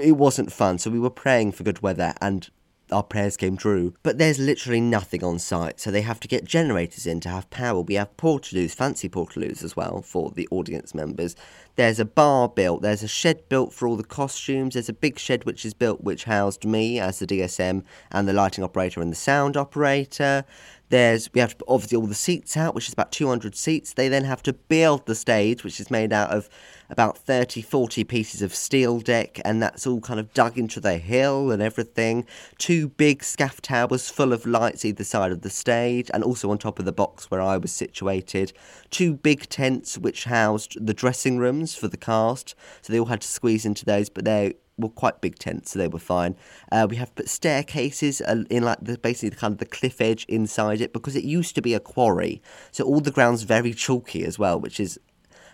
it 0.00 0.16
wasn't 0.16 0.52
fun. 0.52 0.78
So 0.78 0.90
we 0.90 1.00
were 1.00 1.10
praying 1.10 1.52
for 1.52 1.64
good 1.64 1.82
weather 1.82 2.14
and 2.20 2.48
our 2.90 3.02
prayers 3.02 3.36
came 3.36 3.56
true. 3.56 3.94
But 4.02 4.18
there's 4.18 4.38
literally 4.38 4.80
nothing 4.80 5.22
on 5.22 5.38
site, 5.38 5.80
so 5.80 5.90
they 5.90 6.02
have 6.02 6.20
to 6.20 6.28
get 6.28 6.44
generators 6.44 7.06
in 7.06 7.20
to 7.20 7.28
have 7.28 7.50
power. 7.50 7.80
We 7.80 7.94
have 7.94 8.16
portaloos, 8.16 8.74
fancy 8.74 9.08
portaloos 9.08 9.62
as 9.62 9.76
well 9.76 10.02
for 10.02 10.30
the 10.30 10.48
audience 10.50 10.94
members. 10.94 11.36
There's 11.76 12.00
a 12.00 12.04
bar 12.04 12.48
built, 12.48 12.82
there's 12.82 13.02
a 13.02 13.08
shed 13.08 13.48
built 13.48 13.72
for 13.72 13.86
all 13.86 13.96
the 13.96 14.02
costumes, 14.02 14.74
there's 14.74 14.88
a 14.88 14.92
big 14.92 15.18
shed 15.18 15.44
which 15.44 15.64
is 15.64 15.74
built 15.74 16.00
which 16.00 16.24
housed 16.24 16.64
me 16.64 16.98
as 16.98 17.20
the 17.20 17.26
DSM 17.26 17.84
and 18.10 18.26
the 18.26 18.32
lighting 18.32 18.64
operator 18.64 19.00
and 19.00 19.12
the 19.12 19.16
sound 19.16 19.56
operator. 19.56 20.44
There's 20.90 21.32
we 21.32 21.40
have 21.40 21.50
to 21.50 21.56
put 21.56 21.68
obviously 21.68 21.96
all 21.96 22.06
the 22.06 22.14
seats 22.14 22.56
out, 22.56 22.74
which 22.74 22.86
is 22.86 22.92
about 22.92 23.12
200 23.12 23.54
seats. 23.54 23.92
They 23.92 24.08
then 24.08 24.24
have 24.24 24.42
to 24.44 24.52
build 24.52 25.06
the 25.06 25.14
stage, 25.14 25.64
which 25.64 25.80
is 25.80 25.90
made 25.90 26.12
out 26.12 26.30
of 26.30 26.48
about 26.90 27.18
30, 27.18 27.60
40 27.60 28.04
pieces 28.04 28.40
of 28.40 28.54
steel 28.54 29.00
deck, 29.00 29.40
and 29.44 29.62
that's 29.62 29.86
all 29.86 30.00
kind 30.00 30.18
of 30.18 30.32
dug 30.32 30.56
into 30.56 30.80
the 30.80 30.96
hill 30.96 31.50
and 31.50 31.60
everything. 31.60 32.26
Two 32.56 32.88
big 32.88 33.22
scaff 33.22 33.60
towers 33.60 34.08
full 34.08 34.32
of 34.32 34.46
lights 34.46 34.84
either 34.84 35.04
side 35.04 35.32
of 35.32 35.42
the 35.42 35.50
stage, 35.50 36.10
and 36.14 36.24
also 36.24 36.50
on 36.50 36.58
top 36.58 36.78
of 36.78 36.84
the 36.84 36.92
box 36.92 37.30
where 37.30 37.42
I 37.42 37.58
was 37.58 37.72
situated. 37.72 38.52
Two 38.90 39.14
big 39.14 39.48
tents 39.48 39.98
which 39.98 40.24
housed 40.24 40.84
the 40.84 40.94
dressing 40.94 41.38
rooms 41.38 41.74
for 41.74 41.88
the 41.88 41.98
cast, 41.98 42.54
so 42.80 42.92
they 42.92 42.98
all 42.98 43.06
had 43.06 43.20
to 43.20 43.28
squeeze 43.28 43.66
into 43.66 43.84
those, 43.84 44.08
but 44.08 44.24
they 44.24 44.54
were 44.78 44.88
quite 44.88 45.20
big 45.20 45.38
tents, 45.38 45.72
so 45.72 45.78
they 45.78 45.88
were 45.88 45.98
fine. 45.98 46.36
Uh, 46.70 46.86
we 46.88 46.96
have 46.96 47.14
put 47.14 47.28
staircases 47.28 48.20
uh, 48.20 48.44
in 48.48 48.62
like 48.62 48.78
the, 48.80 48.96
basically 48.98 49.30
the 49.30 49.36
kind 49.36 49.52
of 49.52 49.58
the 49.58 49.66
cliff 49.66 50.00
edge 50.00 50.24
inside 50.26 50.80
it 50.80 50.92
because 50.92 51.16
it 51.16 51.24
used 51.24 51.54
to 51.56 51.62
be 51.62 51.74
a 51.74 51.80
quarry, 51.80 52.40
so 52.70 52.84
all 52.84 53.00
the 53.00 53.10
ground's 53.10 53.42
very 53.42 53.74
chalky 53.74 54.24
as 54.24 54.38
well, 54.38 54.58
which 54.58 54.80
is 54.80 54.98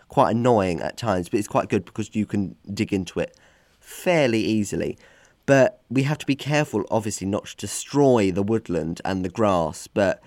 quite 0.08 0.30
annoying 0.30 0.80
at 0.80 0.96
times, 0.96 1.28
but 1.28 1.38
it's 1.38 1.48
quite 1.48 1.68
good 1.68 1.84
because 1.84 2.14
you 2.14 2.26
can 2.26 2.54
dig 2.72 2.92
into 2.92 3.18
it 3.18 3.36
fairly 3.80 4.40
easily. 4.40 4.96
But 5.46 5.82
we 5.90 6.04
have 6.04 6.18
to 6.18 6.26
be 6.26 6.36
careful, 6.36 6.84
obviously, 6.90 7.26
not 7.26 7.46
to 7.46 7.56
destroy 7.56 8.30
the 8.30 8.42
woodland 8.42 9.00
and 9.04 9.24
the 9.24 9.28
grass. 9.28 9.86
But 9.86 10.22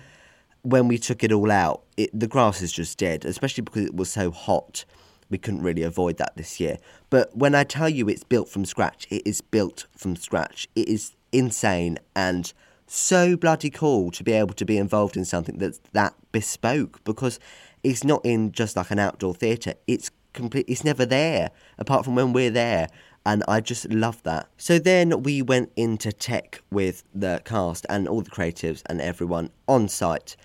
when 0.61 0.87
we 0.87 0.97
took 0.97 1.23
it 1.23 1.31
all 1.31 1.51
out, 1.51 1.83
it, 1.95 2.09
the 2.17 2.27
grass 2.27 2.61
is 2.61 2.71
just 2.71 2.97
dead, 2.97 3.25
especially 3.25 3.63
because 3.63 3.85
it 3.85 3.95
was 3.95 4.11
so 4.11 4.29
hot 4.29 4.85
we 5.29 5.37
couldn't 5.37 5.61
really 5.63 5.83
avoid 5.83 6.17
that 6.17 6.35
this 6.37 6.59
year. 6.59 6.77
But 7.09 7.35
when 7.35 7.55
I 7.55 7.63
tell 7.63 7.89
you 7.89 8.07
it's 8.07 8.23
built 8.23 8.49
from 8.49 8.65
scratch, 8.65 9.07
it 9.09 9.23
is 9.25 9.41
built 9.41 9.85
from 9.95 10.15
scratch. 10.15 10.67
It 10.75 10.87
is 10.87 11.13
insane 11.31 11.99
and 12.15 12.53
so 12.87 13.35
bloody 13.35 13.69
cool 13.69 14.11
to 14.11 14.23
be 14.23 14.31
able 14.31 14.53
to 14.53 14.65
be 14.65 14.77
involved 14.77 15.17
in 15.17 15.25
something 15.25 15.57
that's 15.57 15.79
that 15.91 16.13
bespoke 16.31 17.03
because 17.03 17.39
it's 17.83 18.03
not 18.03 18.25
in 18.25 18.51
just 18.51 18.77
like 18.77 18.91
an 18.91 18.99
outdoor 18.99 19.35
theatre. 19.35 19.73
It's 19.87 20.09
complete. 20.33 20.65
It's 20.69 20.83
never 20.83 21.05
there 21.05 21.51
apart 21.77 22.05
from 22.05 22.15
when 22.15 22.31
we're 22.31 22.49
there. 22.49 22.87
And 23.25 23.43
I 23.45 23.59
just 23.59 23.89
love 23.91 24.23
that. 24.23 24.47
So 24.55 24.79
then 24.79 25.23
we 25.23 25.41
went 25.41 25.73
into 25.75 26.13
tech 26.13 26.61
with 26.71 27.03
the 27.13 27.41
cast 27.43 27.85
and 27.89 28.07
all 28.07 28.21
the 28.21 28.31
creatives 28.31 28.81
and 28.85 29.01
everyone 29.01 29.49
on 29.67 29.89
site 29.89 30.37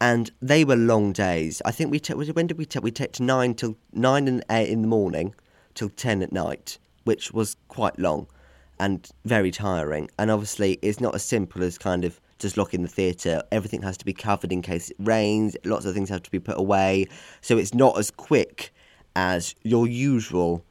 and 0.00 0.30
they 0.40 0.64
were 0.64 0.76
long 0.76 1.12
days. 1.12 1.60
I 1.64 1.72
think 1.72 1.90
we. 1.90 2.00
When 2.32 2.46
did 2.46 2.58
we 2.58 2.64
take? 2.64 2.82
We 2.82 2.90
took 2.90 3.18
nine 3.20 3.54
till 3.54 3.76
nine 3.92 4.28
and 4.28 4.44
eight 4.50 4.68
in 4.68 4.82
the 4.82 4.88
morning 4.88 5.34
till 5.74 5.88
ten 5.90 6.22
at 6.22 6.32
night, 6.32 6.78
which 7.04 7.32
was 7.32 7.56
quite 7.68 7.98
long 7.98 8.26
and 8.80 9.10
very 9.24 9.50
tiring. 9.50 10.10
And 10.18 10.30
obviously, 10.30 10.78
it's 10.82 11.00
not 11.00 11.14
as 11.14 11.24
simple 11.24 11.62
as 11.62 11.78
kind 11.78 12.04
of 12.04 12.20
just 12.38 12.56
locking 12.56 12.82
the 12.82 12.88
theatre. 12.88 13.42
Everything 13.50 13.82
has 13.82 13.96
to 13.98 14.04
be 14.04 14.12
covered 14.12 14.52
in 14.52 14.62
case 14.62 14.90
it 14.90 14.96
rains. 15.00 15.56
Lots 15.64 15.84
of 15.84 15.94
things 15.94 16.08
have 16.08 16.22
to 16.22 16.30
be 16.30 16.38
put 16.38 16.58
away, 16.58 17.06
so 17.40 17.58
it's 17.58 17.74
not 17.74 17.98
as 17.98 18.10
quick 18.10 18.72
as 19.16 19.54
your 19.64 19.88
usual 19.88 20.64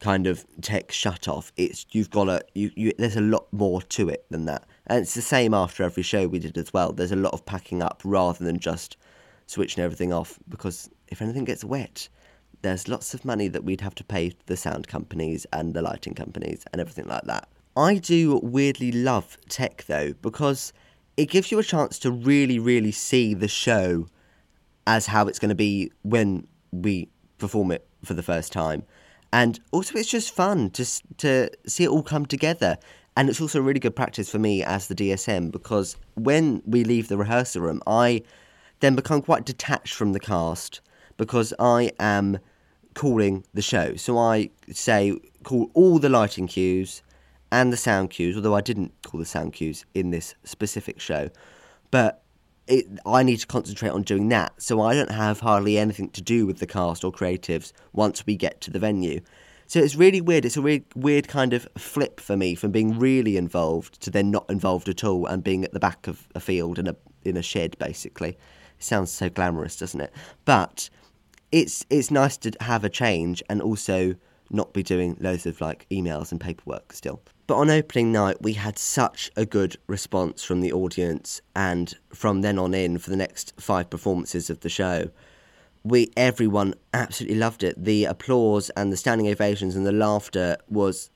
kind 0.00 0.26
of 0.26 0.44
tech 0.60 0.90
shut 0.90 1.28
off. 1.28 1.52
It's 1.56 1.86
you've 1.92 2.10
got 2.10 2.24
to 2.24 2.44
you, 2.54 2.70
you 2.74 2.92
there's 2.98 3.16
a 3.16 3.20
lot 3.20 3.46
more 3.52 3.80
to 3.82 4.08
it 4.08 4.26
than 4.30 4.46
that. 4.46 4.64
And 4.86 5.02
it's 5.02 5.14
the 5.14 5.22
same 5.22 5.54
after 5.54 5.82
every 5.82 6.02
show 6.02 6.26
we 6.26 6.38
did 6.38 6.58
as 6.58 6.72
well. 6.72 6.92
There's 6.92 7.12
a 7.12 7.16
lot 7.16 7.32
of 7.32 7.46
packing 7.46 7.82
up 7.82 8.02
rather 8.04 8.44
than 8.44 8.58
just 8.58 8.96
switching 9.46 9.82
everything 9.82 10.12
off 10.12 10.38
because 10.48 10.90
if 11.08 11.22
anything 11.22 11.44
gets 11.44 11.64
wet, 11.64 12.08
there's 12.62 12.88
lots 12.88 13.14
of 13.14 13.24
money 13.24 13.48
that 13.48 13.64
we'd 13.64 13.80
have 13.80 13.94
to 13.96 14.04
pay 14.04 14.32
the 14.46 14.56
sound 14.56 14.88
companies 14.88 15.46
and 15.52 15.74
the 15.74 15.82
lighting 15.82 16.14
companies 16.14 16.64
and 16.72 16.80
everything 16.80 17.06
like 17.06 17.24
that. 17.24 17.48
I 17.76 17.96
do 17.96 18.38
weirdly 18.42 18.92
love 18.92 19.36
tech 19.48 19.84
though 19.86 20.12
because 20.22 20.72
it 21.16 21.26
gives 21.30 21.50
you 21.50 21.58
a 21.58 21.64
chance 21.64 21.98
to 22.00 22.10
really, 22.10 22.58
really 22.58 22.92
see 22.92 23.34
the 23.34 23.48
show 23.48 24.06
as 24.86 25.06
how 25.06 25.26
it's 25.28 25.38
going 25.38 25.50
to 25.50 25.54
be 25.54 25.90
when 26.02 26.46
we 26.72 27.08
perform 27.38 27.70
it 27.70 27.86
for 28.04 28.14
the 28.14 28.22
first 28.22 28.52
time. 28.52 28.84
And 29.32 29.58
also, 29.72 29.98
it's 29.98 30.08
just 30.08 30.32
fun 30.32 30.70
to, 30.70 30.86
to 31.18 31.50
see 31.66 31.84
it 31.84 31.88
all 31.88 32.04
come 32.04 32.24
together. 32.24 32.78
And 33.16 33.28
it's 33.28 33.40
also 33.40 33.60
really 33.60 33.80
good 33.80 33.94
practice 33.94 34.28
for 34.28 34.38
me 34.38 34.62
as 34.62 34.88
the 34.88 34.94
DSM 34.94 35.52
because 35.52 35.96
when 36.14 36.62
we 36.66 36.82
leave 36.82 37.08
the 37.08 37.16
rehearsal 37.16 37.62
room, 37.62 37.80
I 37.86 38.22
then 38.80 38.96
become 38.96 39.22
quite 39.22 39.44
detached 39.44 39.94
from 39.94 40.12
the 40.12 40.20
cast 40.20 40.80
because 41.16 41.54
I 41.58 41.92
am 42.00 42.38
calling 42.94 43.44
the 43.54 43.62
show. 43.62 43.94
So 43.96 44.18
I 44.18 44.50
say, 44.70 45.18
call 45.44 45.70
all 45.74 45.98
the 45.98 46.08
lighting 46.08 46.48
cues 46.48 47.02
and 47.52 47.72
the 47.72 47.76
sound 47.76 48.10
cues, 48.10 48.34
although 48.36 48.56
I 48.56 48.60
didn't 48.60 48.92
call 49.02 49.20
the 49.20 49.26
sound 49.26 49.52
cues 49.52 49.84
in 49.94 50.10
this 50.10 50.34
specific 50.42 51.00
show. 51.00 51.30
But 51.92 52.24
it, 52.66 52.86
I 53.06 53.22
need 53.22 53.36
to 53.38 53.46
concentrate 53.46 53.90
on 53.90 54.02
doing 54.02 54.28
that. 54.30 54.60
So 54.60 54.80
I 54.80 54.94
don't 54.94 55.10
have 55.10 55.40
hardly 55.40 55.78
anything 55.78 56.08
to 56.10 56.22
do 56.22 56.46
with 56.46 56.58
the 56.58 56.66
cast 56.66 57.04
or 57.04 57.12
creatives 57.12 57.72
once 57.92 58.26
we 58.26 58.36
get 58.36 58.60
to 58.62 58.70
the 58.70 58.78
venue. 58.78 59.20
So 59.66 59.80
it's 59.80 59.96
really 59.96 60.20
weird. 60.20 60.44
It's 60.44 60.56
a 60.56 60.62
weird, 60.62 60.84
weird 60.94 61.28
kind 61.28 61.52
of 61.52 61.66
flip 61.76 62.20
for 62.20 62.36
me 62.36 62.54
from 62.54 62.70
being 62.70 62.98
really 62.98 63.36
involved 63.36 64.00
to 64.02 64.10
then 64.10 64.30
not 64.30 64.48
involved 64.48 64.88
at 64.88 65.04
all 65.04 65.26
and 65.26 65.42
being 65.42 65.64
at 65.64 65.72
the 65.72 65.80
back 65.80 66.06
of 66.06 66.28
a 66.34 66.40
field 66.40 66.78
in 66.78 66.86
a 66.86 66.96
in 67.24 67.36
a 67.36 67.42
shed, 67.42 67.76
basically. 67.78 68.30
It 68.30 68.84
sounds 68.84 69.10
so 69.10 69.30
glamorous, 69.30 69.76
doesn't 69.76 70.00
it? 70.00 70.12
But 70.44 70.90
it's 71.50 71.86
it's 71.88 72.10
nice 72.10 72.36
to 72.38 72.52
have 72.60 72.84
a 72.84 72.88
change 72.88 73.42
and 73.48 73.62
also 73.62 74.16
not 74.50 74.72
be 74.72 74.82
doing 74.82 75.16
loads 75.20 75.46
of 75.46 75.60
like 75.60 75.86
emails 75.90 76.30
and 76.30 76.40
paperwork 76.40 76.92
still. 76.92 77.20
But 77.46 77.56
on 77.56 77.70
opening 77.70 78.12
night, 78.12 78.40
we 78.40 78.54
had 78.54 78.78
such 78.78 79.30
a 79.36 79.44
good 79.44 79.76
response 79.86 80.42
from 80.42 80.60
the 80.60 80.72
audience, 80.72 81.40
and 81.54 81.94
from 82.12 82.40
then 82.40 82.58
on 82.58 82.74
in 82.74 82.98
for 82.98 83.10
the 83.10 83.16
next 83.16 83.54
five 83.58 83.90
performances 83.90 84.50
of 84.50 84.60
the 84.60 84.68
show 84.68 85.10
we 85.84 86.10
everyone 86.16 86.74
absolutely 86.94 87.38
loved 87.38 87.62
it. 87.62 87.82
The 87.82 88.06
applause 88.06 88.70
and 88.70 88.90
the 88.90 88.96
standing 88.96 89.28
ovations 89.28 89.76
and 89.76 89.86
the 89.86 89.92
laughter 89.92 90.56
was 90.68 91.10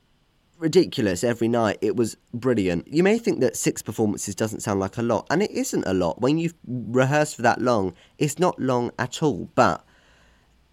ridiculous 0.58 1.24
every 1.24 1.48
night. 1.48 1.78
It 1.80 1.96
was 1.96 2.16
brilliant. 2.34 2.86
You 2.88 3.02
may 3.02 3.18
think 3.18 3.40
that 3.40 3.56
six 3.56 3.80
performances 3.80 4.34
doesn't 4.34 4.60
sound 4.60 4.78
like 4.78 4.98
a 4.98 5.02
lot, 5.02 5.26
and 5.30 5.42
it 5.42 5.50
isn't 5.52 5.84
a 5.86 5.94
lot. 5.94 6.20
When 6.20 6.36
you've 6.36 6.54
rehearsed 6.66 7.36
for 7.36 7.42
that 7.42 7.62
long, 7.62 7.94
it's 8.18 8.38
not 8.38 8.60
long 8.60 8.90
at 8.98 9.22
all. 9.22 9.48
But 9.54 9.84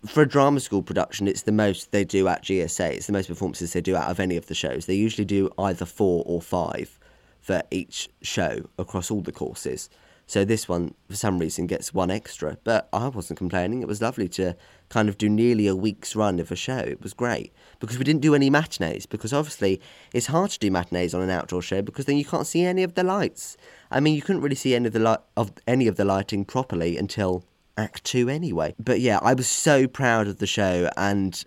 for 0.05 0.21
a 0.21 0.27
drama 0.27 0.59
school 0.59 0.83
production, 0.83 1.27
it's 1.27 1.43
the 1.43 1.51
most 1.53 1.91
they 1.91 2.03
do 2.03 2.27
at 2.27 2.43
GSA. 2.43 2.91
It's 2.91 3.07
the 3.07 3.13
most 3.13 3.27
performances 3.27 3.73
they 3.73 3.81
do 3.81 3.95
out 3.95 4.09
of 4.09 4.19
any 4.19 4.35
of 4.35 4.47
the 4.47 4.55
shows. 4.55 4.87
They 4.87 4.95
usually 4.95 5.25
do 5.25 5.49
either 5.57 5.85
four 5.85 6.23
or 6.25 6.41
five 6.41 6.99
for 7.39 7.61
each 7.71 8.09
show 8.21 8.67
across 8.77 9.09
all 9.09 9.21
the 9.21 9.31
courses. 9.31 9.89
So 10.27 10.43
this 10.43 10.67
one, 10.67 10.95
for 11.07 11.15
some 11.15 11.37
reason, 11.39 11.67
gets 11.67 11.93
one 11.93 12.09
extra. 12.09 12.57
But 12.63 12.89
I 12.91 13.07
wasn't 13.07 13.37
complaining. 13.37 13.81
It 13.81 13.87
was 13.87 14.01
lovely 14.01 14.27
to 14.29 14.55
kind 14.89 15.07
of 15.07 15.17
do 15.17 15.29
nearly 15.29 15.67
a 15.67 15.75
week's 15.75 16.15
run 16.15 16.39
of 16.39 16.51
a 16.51 16.55
show. 16.55 16.77
It 16.77 17.01
was 17.01 17.13
great 17.13 17.53
because 17.79 17.97
we 17.97 18.03
didn't 18.03 18.21
do 18.21 18.35
any 18.35 18.49
matinees 18.49 19.05
because 19.05 19.33
obviously 19.33 19.81
it's 20.13 20.27
hard 20.27 20.51
to 20.51 20.59
do 20.59 20.71
matinees 20.71 21.13
on 21.13 21.21
an 21.21 21.29
outdoor 21.29 21.61
show 21.61 21.81
because 21.81 22.05
then 22.05 22.17
you 22.17 22.25
can't 22.25 22.47
see 22.47 22.63
any 22.63 22.83
of 22.83 22.95
the 22.95 23.03
lights. 23.03 23.57
I 23.91 23.99
mean, 23.99 24.15
you 24.15 24.21
couldn't 24.21 24.41
really 24.41 24.55
see 24.55 24.75
any 24.75 24.87
of 24.87 24.93
the 24.93 24.99
light 24.99 25.19
of 25.37 25.51
any 25.67 25.87
of 25.87 25.95
the 25.95 26.05
lighting 26.05 26.45
properly 26.45 26.97
until 26.97 27.43
Act 27.77 28.03
Two 28.03 28.29
anyway. 28.29 28.73
But 28.79 29.01
yeah, 29.01 29.19
I 29.21 29.33
was 29.33 29.47
so 29.47 29.87
proud 29.87 30.27
of 30.27 30.39
the 30.39 30.47
show 30.47 30.89
and 30.97 31.43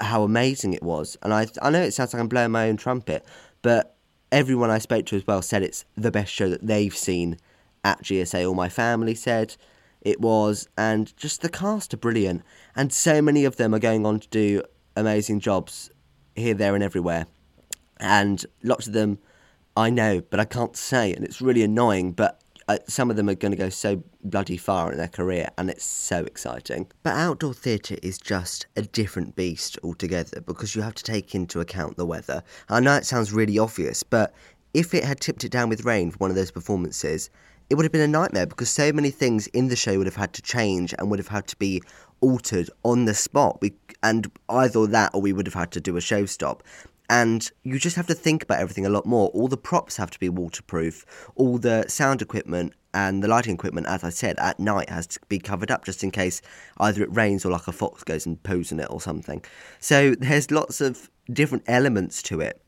how 0.00 0.22
amazing 0.22 0.72
it 0.72 0.82
was. 0.82 1.18
And 1.22 1.34
I 1.34 1.46
I 1.60 1.70
know 1.70 1.82
it 1.82 1.92
sounds 1.92 2.14
like 2.14 2.20
I'm 2.20 2.28
blowing 2.28 2.52
my 2.52 2.68
own 2.68 2.78
trumpet, 2.78 3.24
but 3.60 3.96
everyone 4.30 4.70
I 4.70 4.78
spoke 4.78 5.04
to 5.06 5.16
as 5.16 5.26
well 5.26 5.42
said 5.42 5.62
it's 5.62 5.84
the 5.94 6.10
best 6.10 6.32
show 6.32 6.48
that 6.48 6.66
they've 6.66 6.96
seen 6.96 7.36
at 7.84 8.02
GSA. 8.02 8.46
All 8.46 8.54
my 8.54 8.68
family 8.68 9.14
said 9.14 9.56
it 10.00 10.20
was, 10.20 10.68
and 10.76 11.16
just 11.16 11.42
the 11.42 11.48
cast 11.48 11.94
are 11.94 11.98
brilliant. 11.98 12.42
And 12.74 12.92
so 12.92 13.22
many 13.22 13.44
of 13.44 13.56
them 13.56 13.74
are 13.74 13.78
going 13.78 14.04
on 14.06 14.20
to 14.20 14.28
do 14.28 14.62
amazing 14.96 15.40
jobs 15.40 15.90
here, 16.34 16.54
there, 16.54 16.74
and 16.74 16.82
everywhere. 16.82 17.26
And 17.98 18.44
lots 18.62 18.86
of 18.86 18.92
them 18.92 19.18
I 19.76 19.90
know, 19.90 20.20
but 20.28 20.38
I 20.38 20.44
can't 20.44 20.76
say, 20.76 21.14
and 21.14 21.24
it's 21.24 21.40
really 21.40 21.62
annoying. 21.62 22.12
But 22.12 22.42
uh, 22.68 22.78
some 22.86 23.10
of 23.10 23.16
them 23.16 23.28
are 23.28 23.34
going 23.34 23.52
to 23.52 23.58
go 23.58 23.68
so 23.68 24.02
bloody 24.22 24.56
far 24.56 24.92
in 24.92 24.98
their 24.98 25.08
career, 25.08 25.48
and 25.56 25.70
it's 25.70 25.84
so 25.84 26.24
exciting. 26.24 26.90
But 27.02 27.14
outdoor 27.14 27.54
theatre 27.54 27.96
is 28.02 28.18
just 28.18 28.66
a 28.76 28.82
different 28.82 29.34
beast 29.34 29.78
altogether 29.82 30.40
because 30.40 30.74
you 30.74 30.82
have 30.82 30.94
to 30.94 31.04
take 31.04 31.34
into 31.34 31.60
account 31.60 31.96
the 31.96 32.06
weather. 32.06 32.42
I 32.68 32.80
know 32.80 32.96
it 32.96 33.06
sounds 33.06 33.32
really 33.32 33.58
obvious, 33.58 34.02
but 34.02 34.34
if 34.74 34.94
it 34.94 35.04
had 35.04 35.20
tipped 35.20 35.44
it 35.44 35.50
down 35.52 35.68
with 35.68 35.84
rain 35.84 36.10
for 36.10 36.18
one 36.18 36.30
of 36.30 36.36
those 36.36 36.50
performances, 36.50 37.30
it 37.72 37.76
would 37.76 37.86
have 37.86 37.92
been 37.92 38.02
a 38.02 38.06
nightmare 38.06 38.44
because 38.44 38.68
so 38.68 38.92
many 38.92 39.08
things 39.08 39.46
in 39.46 39.68
the 39.68 39.76
show 39.76 39.96
would 39.96 40.06
have 40.06 40.14
had 40.14 40.34
to 40.34 40.42
change 40.42 40.94
and 40.98 41.08
would 41.08 41.18
have 41.18 41.28
had 41.28 41.46
to 41.46 41.56
be 41.56 41.82
altered 42.20 42.68
on 42.82 43.06
the 43.06 43.14
spot. 43.14 43.62
We, 43.62 43.72
and 44.02 44.30
either 44.50 44.86
that 44.88 45.14
or 45.14 45.22
we 45.22 45.32
would 45.32 45.46
have 45.46 45.54
had 45.54 45.70
to 45.70 45.80
do 45.80 45.96
a 45.96 46.00
show 46.02 46.26
stop. 46.26 46.62
And 47.08 47.50
you 47.62 47.78
just 47.78 47.96
have 47.96 48.06
to 48.08 48.14
think 48.14 48.42
about 48.42 48.60
everything 48.60 48.84
a 48.84 48.90
lot 48.90 49.06
more. 49.06 49.30
All 49.30 49.48
the 49.48 49.56
props 49.56 49.96
have 49.96 50.10
to 50.10 50.18
be 50.18 50.28
waterproof, 50.28 51.30
all 51.34 51.56
the 51.56 51.86
sound 51.88 52.20
equipment 52.20 52.74
and 52.92 53.24
the 53.24 53.28
lighting 53.28 53.54
equipment, 53.54 53.86
as 53.86 54.04
I 54.04 54.10
said, 54.10 54.38
at 54.38 54.60
night 54.60 54.90
has 54.90 55.06
to 55.06 55.20
be 55.30 55.38
covered 55.38 55.70
up 55.70 55.86
just 55.86 56.04
in 56.04 56.10
case 56.10 56.42
either 56.76 57.02
it 57.02 57.16
rains 57.16 57.42
or 57.46 57.52
like 57.52 57.68
a 57.68 57.72
fox 57.72 58.04
goes 58.04 58.26
and 58.26 58.42
poos 58.42 58.70
in 58.70 58.80
it 58.80 58.88
or 58.90 59.00
something. 59.00 59.42
So 59.80 60.14
there's 60.14 60.50
lots 60.50 60.82
of 60.82 61.08
different 61.32 61.64
elements 61.66 62.22
to 62.24 62.42
it. 62.42 62.60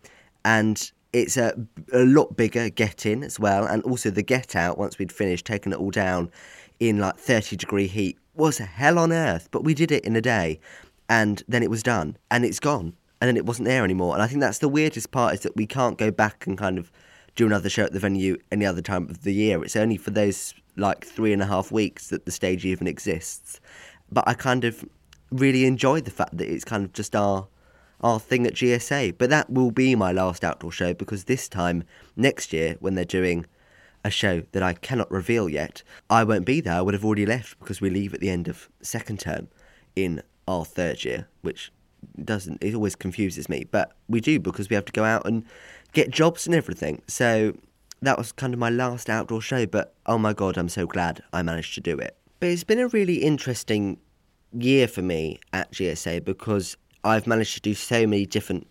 And 0.46 0.90
it's 1.14 1.37
a, 1.37 1.55
a 1.92 2.05
lot 2.05 2.37
bigger 2.37 2.68
get 2.68 3.07
in 3.07 3.22
as 3.22 3.38
well, 3.38 3.64
and 3.64 3.83
also 3.85 4.11
the 4.11 4.22
get 4.22 4.57
out 4.57 4.77
once 4.77 4.98
we'd 4.98 5.12
finished 5.12 5.46
taking 5.46 5.72
it 5.72 5.79
all 5.79 5.92
down 5.92 6.31
in 6.81 6.98
like 6.98 7.16
30 7.16 7.57
degree 7.57 7.87
heat 7.87 8.18
was 8.35 8.59
hell 8.59 8.98
on 8.98 9.12
earth, 9.12 9.48
but 9.53 9.62
we 9.62 9.74
did 9.74 9.92
it 9.92 10.05
in 10.05 10.16
a 10.16 10.20
day, 10.20 10.59
and 11.09 11.44
then 11.46 11.62
it 11.62 11.70
was 11.70 11.85
done, 11.85 12.16
and 12.33 12.44
it's 12.44 12.59
gone, 12.59 12.94
and 13.20 13.29
then 13.29 13.37
it 13.37 13.46
wasn't 13.46 13.66
there 13.66 13.85
anymore. 13.85 14.14
And 14.14 14.22
I 14.22 14.27
think 14.27 14.40
that's 14.40 14.59
the 14.59 14.68
weirdest 14.68 15.12
part 15.12 15.35
is 15.35 15.40
that 15.40 15.55
we 15.55 15.66
can't 15.66 15.96
go 15.96 16.11
back 16.11 16.48
and 16.48 16.59
kind 16.59 16.79
of 16.79 16.90
do 17.37 17.46
another 17.46 17.68
show 17.68 17.85
at 17.85 17.92
the 17.92 18.00
venue 18.00 18.37
any 18.50 18.66
other 18.66 18.83
time 18.83 19.09
of 19.09 19.22
the 19.22 19.33
year. 19.33 19.62
It's 19.62 19.77
only 19.77 19.96
for 19.96 20.11
those 20.11 20.53
like 20.77 21.05
three 21.05 21.33
and 21.33 21.42
a 21.42 21.46
half 21.46 21.70
weeks 21.70 22.09
that 22.09 22.27
the 22.27 22.33
stage 22.33 22.66
even 22.66 22.88
exists. 22.88 23.61
But 24.11 24.24
I 24.27 24.35
kind 24.35 24.64
of 24.64 24.85
really 25.31 25.64
enjoy 25.64 26.00
the 26.00 26.11
fact 26.11 26.37
that 26.38 26.53
it's 26.53 26.64
kind 26.64 26.85
of 26.85 26.92
just 26.92 27.14
our 27.14 27.46
our 28.04 28.20
thing 28.20 28.46
at 28.46 28.54
GSA. 28.54 29.16
But 29.18 29.30
that 29.30 29.50
will 29.50 29.72
be 29.72 29.96
my 29.96 30.12
last 30.12 30.44
outdoor 30.44 30.70
show 30.70 30.94
because 30.94 31.24
this 31.24 31.48
time 31.48 31.82
next 32.14 32.52
year, 32.52 32.76
when 32.78 32.94
they're 32.94 33.04
doing 33.04 33.46
a 34.04 34.10
show 34.10 34.42
that 34.52 34.62
I 34.62 34.74
cannot 34.74 35.10
reveal 35.10 35.48
yet, 35.48 35.82
I 36.10 36.22
won't 36.22 36.44
be 36.44 36.60
there. 36.60 36.74
I 36.74 36.82
would 36.82 36.94
have 36.94 37.04
already 37.04 37.24
left 37.24 37.58
because 37.58 37.80
we 37.80 37.88
leave 37.88 38.12
at 38.12 38.20
the 38.20 38.28
end 38.28 38.46
of 38.46 38.68
second 38.82 39.18
term 39.18 39.48
in 39.96 40.22
our 40.46 40.66
third 40.66 41.04
year, 41.04 41.26
which 41.40 41.72
doesn't, 42.22 42.62
it 42.62 42.74
always 42.74 42.94
confuses 42.94 43.48
me. 43.48 43.64
But 43.68 43.92
we 44.06 44.20
do 44.20 44.38
because 44.38 44.68
we 44.68 44.74
have 44.74 44.84
to 44.84 44.92
go 44.92 45.04
out 45.04 45.26
and 45.26 45.44
get 45.94 46.10
jobs 46.10 46.46
and 46.46 46.54
everything. 46.54 47.00
So 47.08 47.56
that 48.02 48.18
was 48.18 48.32
kind 48.32 48.52
of 48.52 48.60
my 48.60 48.68
last 48.68 49.08
outdoor 49.08 49.40
show. 49.40 49.64
But 49.64 49.94
oh 50.04 50.18
my 50.18 50.34
God, 50.34 50.58
I'm 50.58 50.68
so 50.68 50.86
glad 50.86 51.22
I 51.32 51.42
managed 51.42 51.74
to 51.76 51.80
do 51.80 51.98
it. 51.98 52.18
But 52.38 52.50
it's 52.50 52.64
been 52.64 52.80
a 52.80 52.88
really 52.88 53.22
interesting 53.22 53.98
year 54.52 54.86
for 54.86 55.00
me 55.00 55.40
at 55.54 55.72
GSA 55.72 56.22
because 56.22 56.76
I've 57.04 57.26
managed 57.26 57.54
to 57.54 57.60
do 57.60 57.74
so 57.74 58.06
many 58.06 58.26
different 58.26 58.66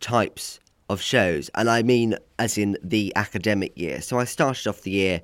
types 0.00 0.60
of 0.88 1.00
shows, 1.00 1.50
and 1.54 1.68
I 1.68 1.82
mean 1.82 2.16
as 2.38 2.58
in 2.58 2.76
the 2.82 3.12
academic 3.16 3.76
year. 3.76 4.00
So 4.00 4.18
I 4.18 4.24
started 4.24 4.68
off 4.68 4.82
the 4.82 4.90
year 4.90 5.22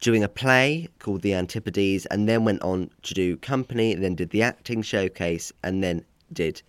doing 0.00 0.22
a 0.22 0.28
play 0.28 0.88
called 0.98 1.22
The 1.22 1.32
Antipodes, 1.32 2.06
and 2.06 2.28
then 2.28 2.44
went 2.44 2.62
on 2.62 2.90
to 3.02 3.14
do 3.14 3.36
company, 3.36 3.94
then 3.94 4.14
did 4.14 4.30
the 4.30 4.42
acting 4.42 4.82
showcase, 4.82 5.52
and 5.62 5.82
then 5.82 6.04
did 6.32 6.62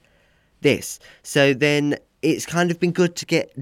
this. 0.61 0.99
So 1.23 1.53
then 1.53 1.97
it's 2.21 2.45
kind 2.45 2.71
of 2.71 2.79
been 2.79 2.91
good 2.91 3.15
to 3.17 3.25
get 3.25 3.55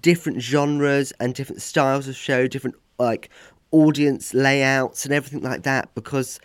different 0.00 0.42
genres 0.42 1.12
and 1.20 1.34
different 1.34 1.62
styles 1.62 2.08
of 2.08 2.16
show, 2.16 2.46
different 2.46 2.76
like 2.98 3.30
audience 3.70 4.34
layouts 4.34 5.04
and 5.04 5.14
everything 5.14 5.42
like 5.42 5.62
that 5.62 5.94
because 5.94 6.40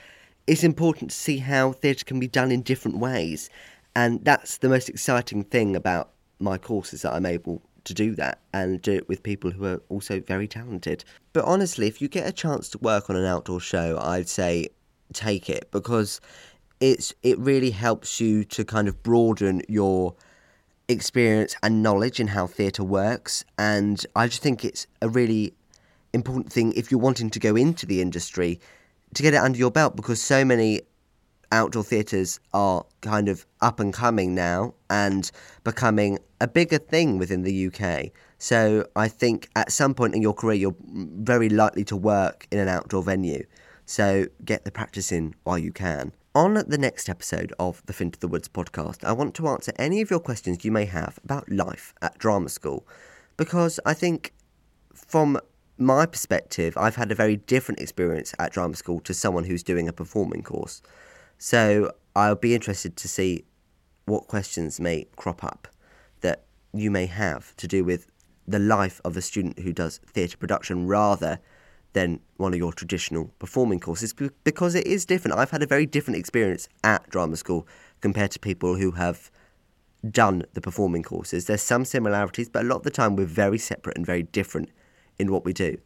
it's 0.45 0.63
important 0.63 1.09
to 1.09 1.15
see 1.15 1.37
how 1.37 1.71
theatre 1.71 2.03
can 2.03 2.19
be 2.19 2.27
done 2.27 2.51
in 2.51 2.61
different 2.61 2.97
ways 2.97 3.49
and 3.95 4.23
that's 4.23 4.58
the 4.58 4.69
most 4.69 4.89
exciting 4.89 5.43
thing 5.43 5.75
about 5.75 6.12
my 6.39 6.58
course 6.58 6.93
is 6.93 7.03
that 7.03 7.13
I'm 7.13 7.25
able 7.25 7.62
to 7.84 7.93
do 7.93 8.15
that 8.15 8.39
and 8.53 8.82
do 8.82 8.93
it 8.93 9.10
with 9.10 9.23
people 9.23 9.51
who 9.51 9.65
are 9.65 9.82
also 9.89 10.19
very 10.19 10.47
talented. 10.47 11.03
But 11.34 11.45
honestly, 11.45 11.88
if 11.88 12.01
you 12.01 12.08
get 12.08 12.27
a 12.27 12.32
chance 12.32 12.69
to 12.69 12.77
work 12.77 13.10
on 13.10 13.15
an 13.15 13.25
outdoor 13.25 13.60
show, 13.60 13.99
I'd 14.01 14.29
say 14.29 14.69
take 15.12 15.49
it 15.49 15.69
because 15.71 16.21
it's 16.79 17.13
it 17.23 17.38
really 17.39 17.71
helps 17.71 18.19
you 18.19 18.43
to 18.43 18.65
kind 18.65 18.88
of 18.88 19.03
broaden 19.03 19.62
your 19.67 20.15
experience 20.88 21.56
and 21.63 21.82
knowledge 21.82 22.19
in 22.19 22.27
how 22.27 22.45
theatre 22.47 22.84
works 22.84 23.45
and 23.58 24.06
I 24.15 24.27
just 24.27 24.41
think 24.41 24.65
it's 24.65 24.86
a 25.01 25.08
really 25.08 25.53
important 26.12 26.51
thing 26.51 26.73
if 26.73 26.91
you're 26.91 26.99
wanting 26.99 27.29
to 27.29 27.39
go 27.39 27.56
into 27.56 27.86
the 27.86 28.01
industry 28.01 28.60
to 29.13 29.23
get 29.23 29.34
it 29.34 29.38
under 29.38 29.58
your 29.58 29.71
belt 29.71 29.95
because 29.95 30.21
so 30.21 30.43
many 30.43 30.82
outdoor 31.53 31.83
theatres 31.83 32.39
are 32.53 32.83
kind 33.01 33.29
of 33.29 33.45
up 33.61 33.79
and 33.79 33.93
coming 33.93 34.35
now 34.35 34.73
and 34.89 35.31
becoming 35.63 36.19
a 36.41 36.47
bigger 36.47 36.79
thing 36.79 37.17
within 37.17 37.43
the 37.43 37.67
UK. 37.67 38.11
So 38.39 38.87
I 38.95 39.07
think 39.07 39.49
at 39.55 39.71
some 39.71 39.93
point 39.93 40.15
in 40.15 40.21
your 40.21 40.33
career, 40.33 40.55
you're 40.55 40.75
very 40.81 41.47
likely 41.47 41.85
to 41.85 41.95
work 41.95 42.47
in 42.51 42.59
an 42.59 42.67
outdoor 42.67 43.03
venue. 43.03 43.45
So 43.85 44.25
get 44.43 44.65
the 44.65 44.71
practice 44.71 45.11
in 45.11 45.35
while 45.43 45.59
you 45.59 45.71
can. 45.71 46.11
On 46.35 46.55
the 46.55 46.77
next 46.79 47.07
episode 47.07 47.53
of 47.59 47.83
the 47.85 47.93
Fin 47.93 48.09
to 48.11 48.19
the 48.19 48.27
Woods 48.27 48.49
podcast, 48.49 49.03
I 49.03 49.11
want 49.11 49.35
to 49.35 49.47
answer 49.47 49.71
any 49.77 50.01
of 50.01 50.09
your 50.09 50.19
questions 50.19 50.65
you 50.65 50.71
may 50.71 50.85
have 50.85 51.19
about 51.23 51.49
life 51.49 51.93
at 52.01 52.17
drama 52.17 52.49
school 52.49 52.87
because 53.37 53.79
I 53.85 53.93
think 53.93 54.33
from 54.95 55.39
my 55.77 56.05
perspective, 56.05 56.75
I've 56.77 56.95
had 56.95 57.11
a 57.11 57.15
very 57.15 57.37
different 57.37 57.79
experience 57.79 58.33
at 58.39 58.51
drama 58.51 58.75
school 58.75 58.99
to 59.01 59.13
someone 59.13 59.43
who's 59.43 59.63
doing 59.63 59.87
a 59.87 59.93
performing 59.93 60.41
course. 60.41 60.81
So 61.37 61.91
I'll 62.15 62.35
be 62.35 62.55
interested 62.55 62.95
to 62.97 63.07
see 63.07 63.45
what 64.05 64.27
questions 64.27 64.79
may 64.79 65.07
crop 65.15 65.43
up 65.43 65.67
that 66.21 66.43
you 66.73 66.91
may 66.91 67.05
have 67.05 67.55
to 67.57 67.67
do 67.67 67.83
with 67.83 68.07
the 68.47 68.59
life 68.59 68.99
of 69.05 69.15
a 69.15 69.21
student 69.21 69.59
who 69.59 69.71
does 69.71 69.99
theatre 70.05 70.37
production 70.37 70.87
rather 70.87 71.39
than 71.93 72.19
one 72.37 72.53
of 72.53 72.59
your 72.59 72.73
traditional 72.73 73.31
performing 73.39 73.79
courses 73.79 74.13
because 74.43 74.75
it 74.75 74.85
is 74.85 75.05
different. 75.05 75.37
I've 75.37 75.51
had 75.51 75.63
a 75.63 75.67
very 75.67 75.85
different 75.85 76.19
experience 76.19 76.67
at 76.83 77.09
drama 77.09 77.37
school 77.37 77.67
compared 78.01 78.31
to 78.31 78.39
people 78.39 78.75
who 78.75 78.91
have 78.91 79.31
done 80.09 80.43
the 80.53 80.61
performing 80.61 81.03
courses. 81.03 81.45
There's 81.45 81.61
some 81.61 81.85
similarities, 81.85 82.49
but 82.49 82.63
a 82.63 82.67
lot 82.67 82.77
of 82.77 82.83
the 82.83 82.91
time 82.91 83.15
we're 83.15 83.25
very 83.25 83.57
separate 83.57 83.95
and 83.95 84.05
very 84.05 84.23
different 84.23 84.69
in 85.17 85.31
what 85.31 85.45
we 85.45 85.53
do. 85.53 85.77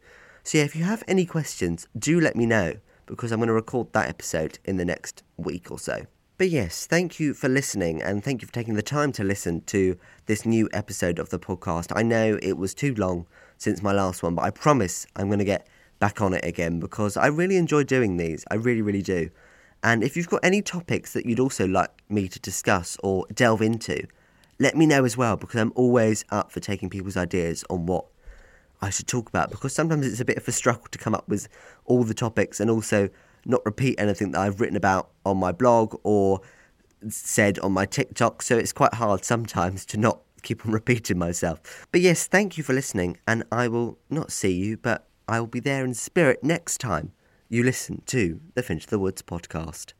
So, 0.42 0.58
yeah, 0.58 0.64
if 0.64 0.74
you 0.74 0.84
have 0.84 1.04
any 1.06 1.26
questions, 1.26 1.86
do 1.96 2.20
let 2.20 2.34
me 2.34 2.46
know 2.46 2.76
because 3.08 3.32
I'm 3.32 3.38
going 3.38 3.48
to 3.48 3.52
record 3.52 3.92
that 3.92 4.08
episode 4.08 4.58
in 4.64 4.76
the 4.76 4.84
next 4.84 5.22
week 5.36 5.70
or 5.70 5.78
so. 5.78 6.06
But 6.38 6.50
yes, 6.50 6.86
thank 6.86 7.18
you 7.18 7.34
for 7.34 7.48
listening 7.48 8.00
and 8.00 8.22
thank 8.22 8.42
you 8.42 8.46
for 8.46 8.54
taking 8.54 8.74
the 8.74 8.82
time 8.82 9.10
to 9.12 9.24
listen 9.24 9.62
to 9.62 9.98
this 10.26 10.46
new 10.46 10.68
episode 10.72 11.18
of 11.18 11.30
the 11.30 11.38
podcast. 11.40 11.92
I 11.96 12.04
know 12.04 12.38
it 12.40 12.56
was 12.56 12.74
too 12.74 12.94
long 12.94 13.26
since 13.56 13.82
my 13.82 13.92
last 13.92 14.22
one, 14.22 14.36
but 14.36 14.42
I 14.42 14.50
promise 14.50 15.04
I'm 15.16 15.26
going 15.26 15.40
to 15.40 15.44
get 15.44 15.66
back 15.98 16.20
on 16.20 16.34
it 16.34 16.44
again 16.44 16.78
because 16.78 17.16
I 17.16 17.26
really 17.26 17.56
enjoy 17.56 17.82
doing 17.82 18.18
these. 18.18 18.44
I 18.52 18.54
really, 18.54 18.82
really 18.82 19.02
do. 19.02 19.30
And 19.82 20.04
if 20.04 20.16
you've 20.16 20.28
got 20.28 20.44
any 20.44 20.62
topics 20.62 21.12
that 21.12 21.26
you'd 21.26 21.40
also 21.40 21.66
like 21.66 21.90
me 22.08 22.28
to 22.28 22.38
discuss 22.38 22.96
or 23.02 23.26
delve 23.34 23.62
into, 23.62 24.06
let 24.60 24.76
me 24.76 24.86
know 24.86 25.04
as 25.04 25.16
well 25.16 25.36
because 25.36 25.60
I'm 25.60 25.72
always 25.74 26.24
up 26.30 26.52
for 26.52 26.60
taking 26.60 26.88
people's 26.88 27.16
ideas 27.16 27.64
on 27.70 27.86
what 27.86 28.06
I 28.80 28.90
should 28.90 29.06
talk 29.06 29.28
about 29.28 29.50
because 29.50 29.72
sometimes 29.74 30.06
it's 30.06 30.20
a 30.20 30.24
bit 30.24 30.36
of 30.36 30.46
a 30.46 30.52
struggle 30.52 30.86
to 30.90 30.98
come 30.98 31.14
up 31.14 31.28
with 31.28 31.48
all 31.84 32.04
the 32.04 32.14
topics 32.14 32.60
and 32.60 32.70
also 32.70 33.08
not 33.44 33.64
repeat 33.64 33.98
anything 33.98 34.32
that 34.32 34.40
I've 34.40 34.60
written 34.60 34.76
about 34.76 35.10
on 35.24 35.36
my 35.36 35.52
blog 35.52 35.98
or 36.02 36.40
said 37.08 37.58
on 37.60 37.72
my 37.72 37.86
TikTok. 37.86 38.42
So 38.42 38.56
it's 38.56 38.72
quite 38.72 38.94
hard 38.94 39.24
sometimes 39.24 39.84
to 39.86 39.96
not 39.96 40.20
keep 40.42 40.64
on 40.64 40.72
repeating 40.80 41.18
myself. 41.18 41.86
But 41.92 42.00
yes, 42.00 42.26
thank 42.26 42.56
you 42.56 42.64
for 42.64 42.72
listening, 42.72 43.18
and 43.26 43.44
I 43.50 43.68
will 43.68 43.98
not 44.10 44.32
see 44.32 44.52
you, 44.52 44.76
but 44.76 45.06
I 45.26 45.40
will 45.40 45.46
be 45.46 45.60
there 45.60 45.84
in 45.84 45.94
spirit 45.94 46.42
next 46.42 46.78
time 46.78 47.12
you 47.48 47.62
listen 47.62 48.02
to 48.06 48.40
the 48.54 48.62
Fin 48.62 48.78
to 48.78 48.88
the 48.88 48.98
Woods 48.98 49.22
podcast. 49.22 49.92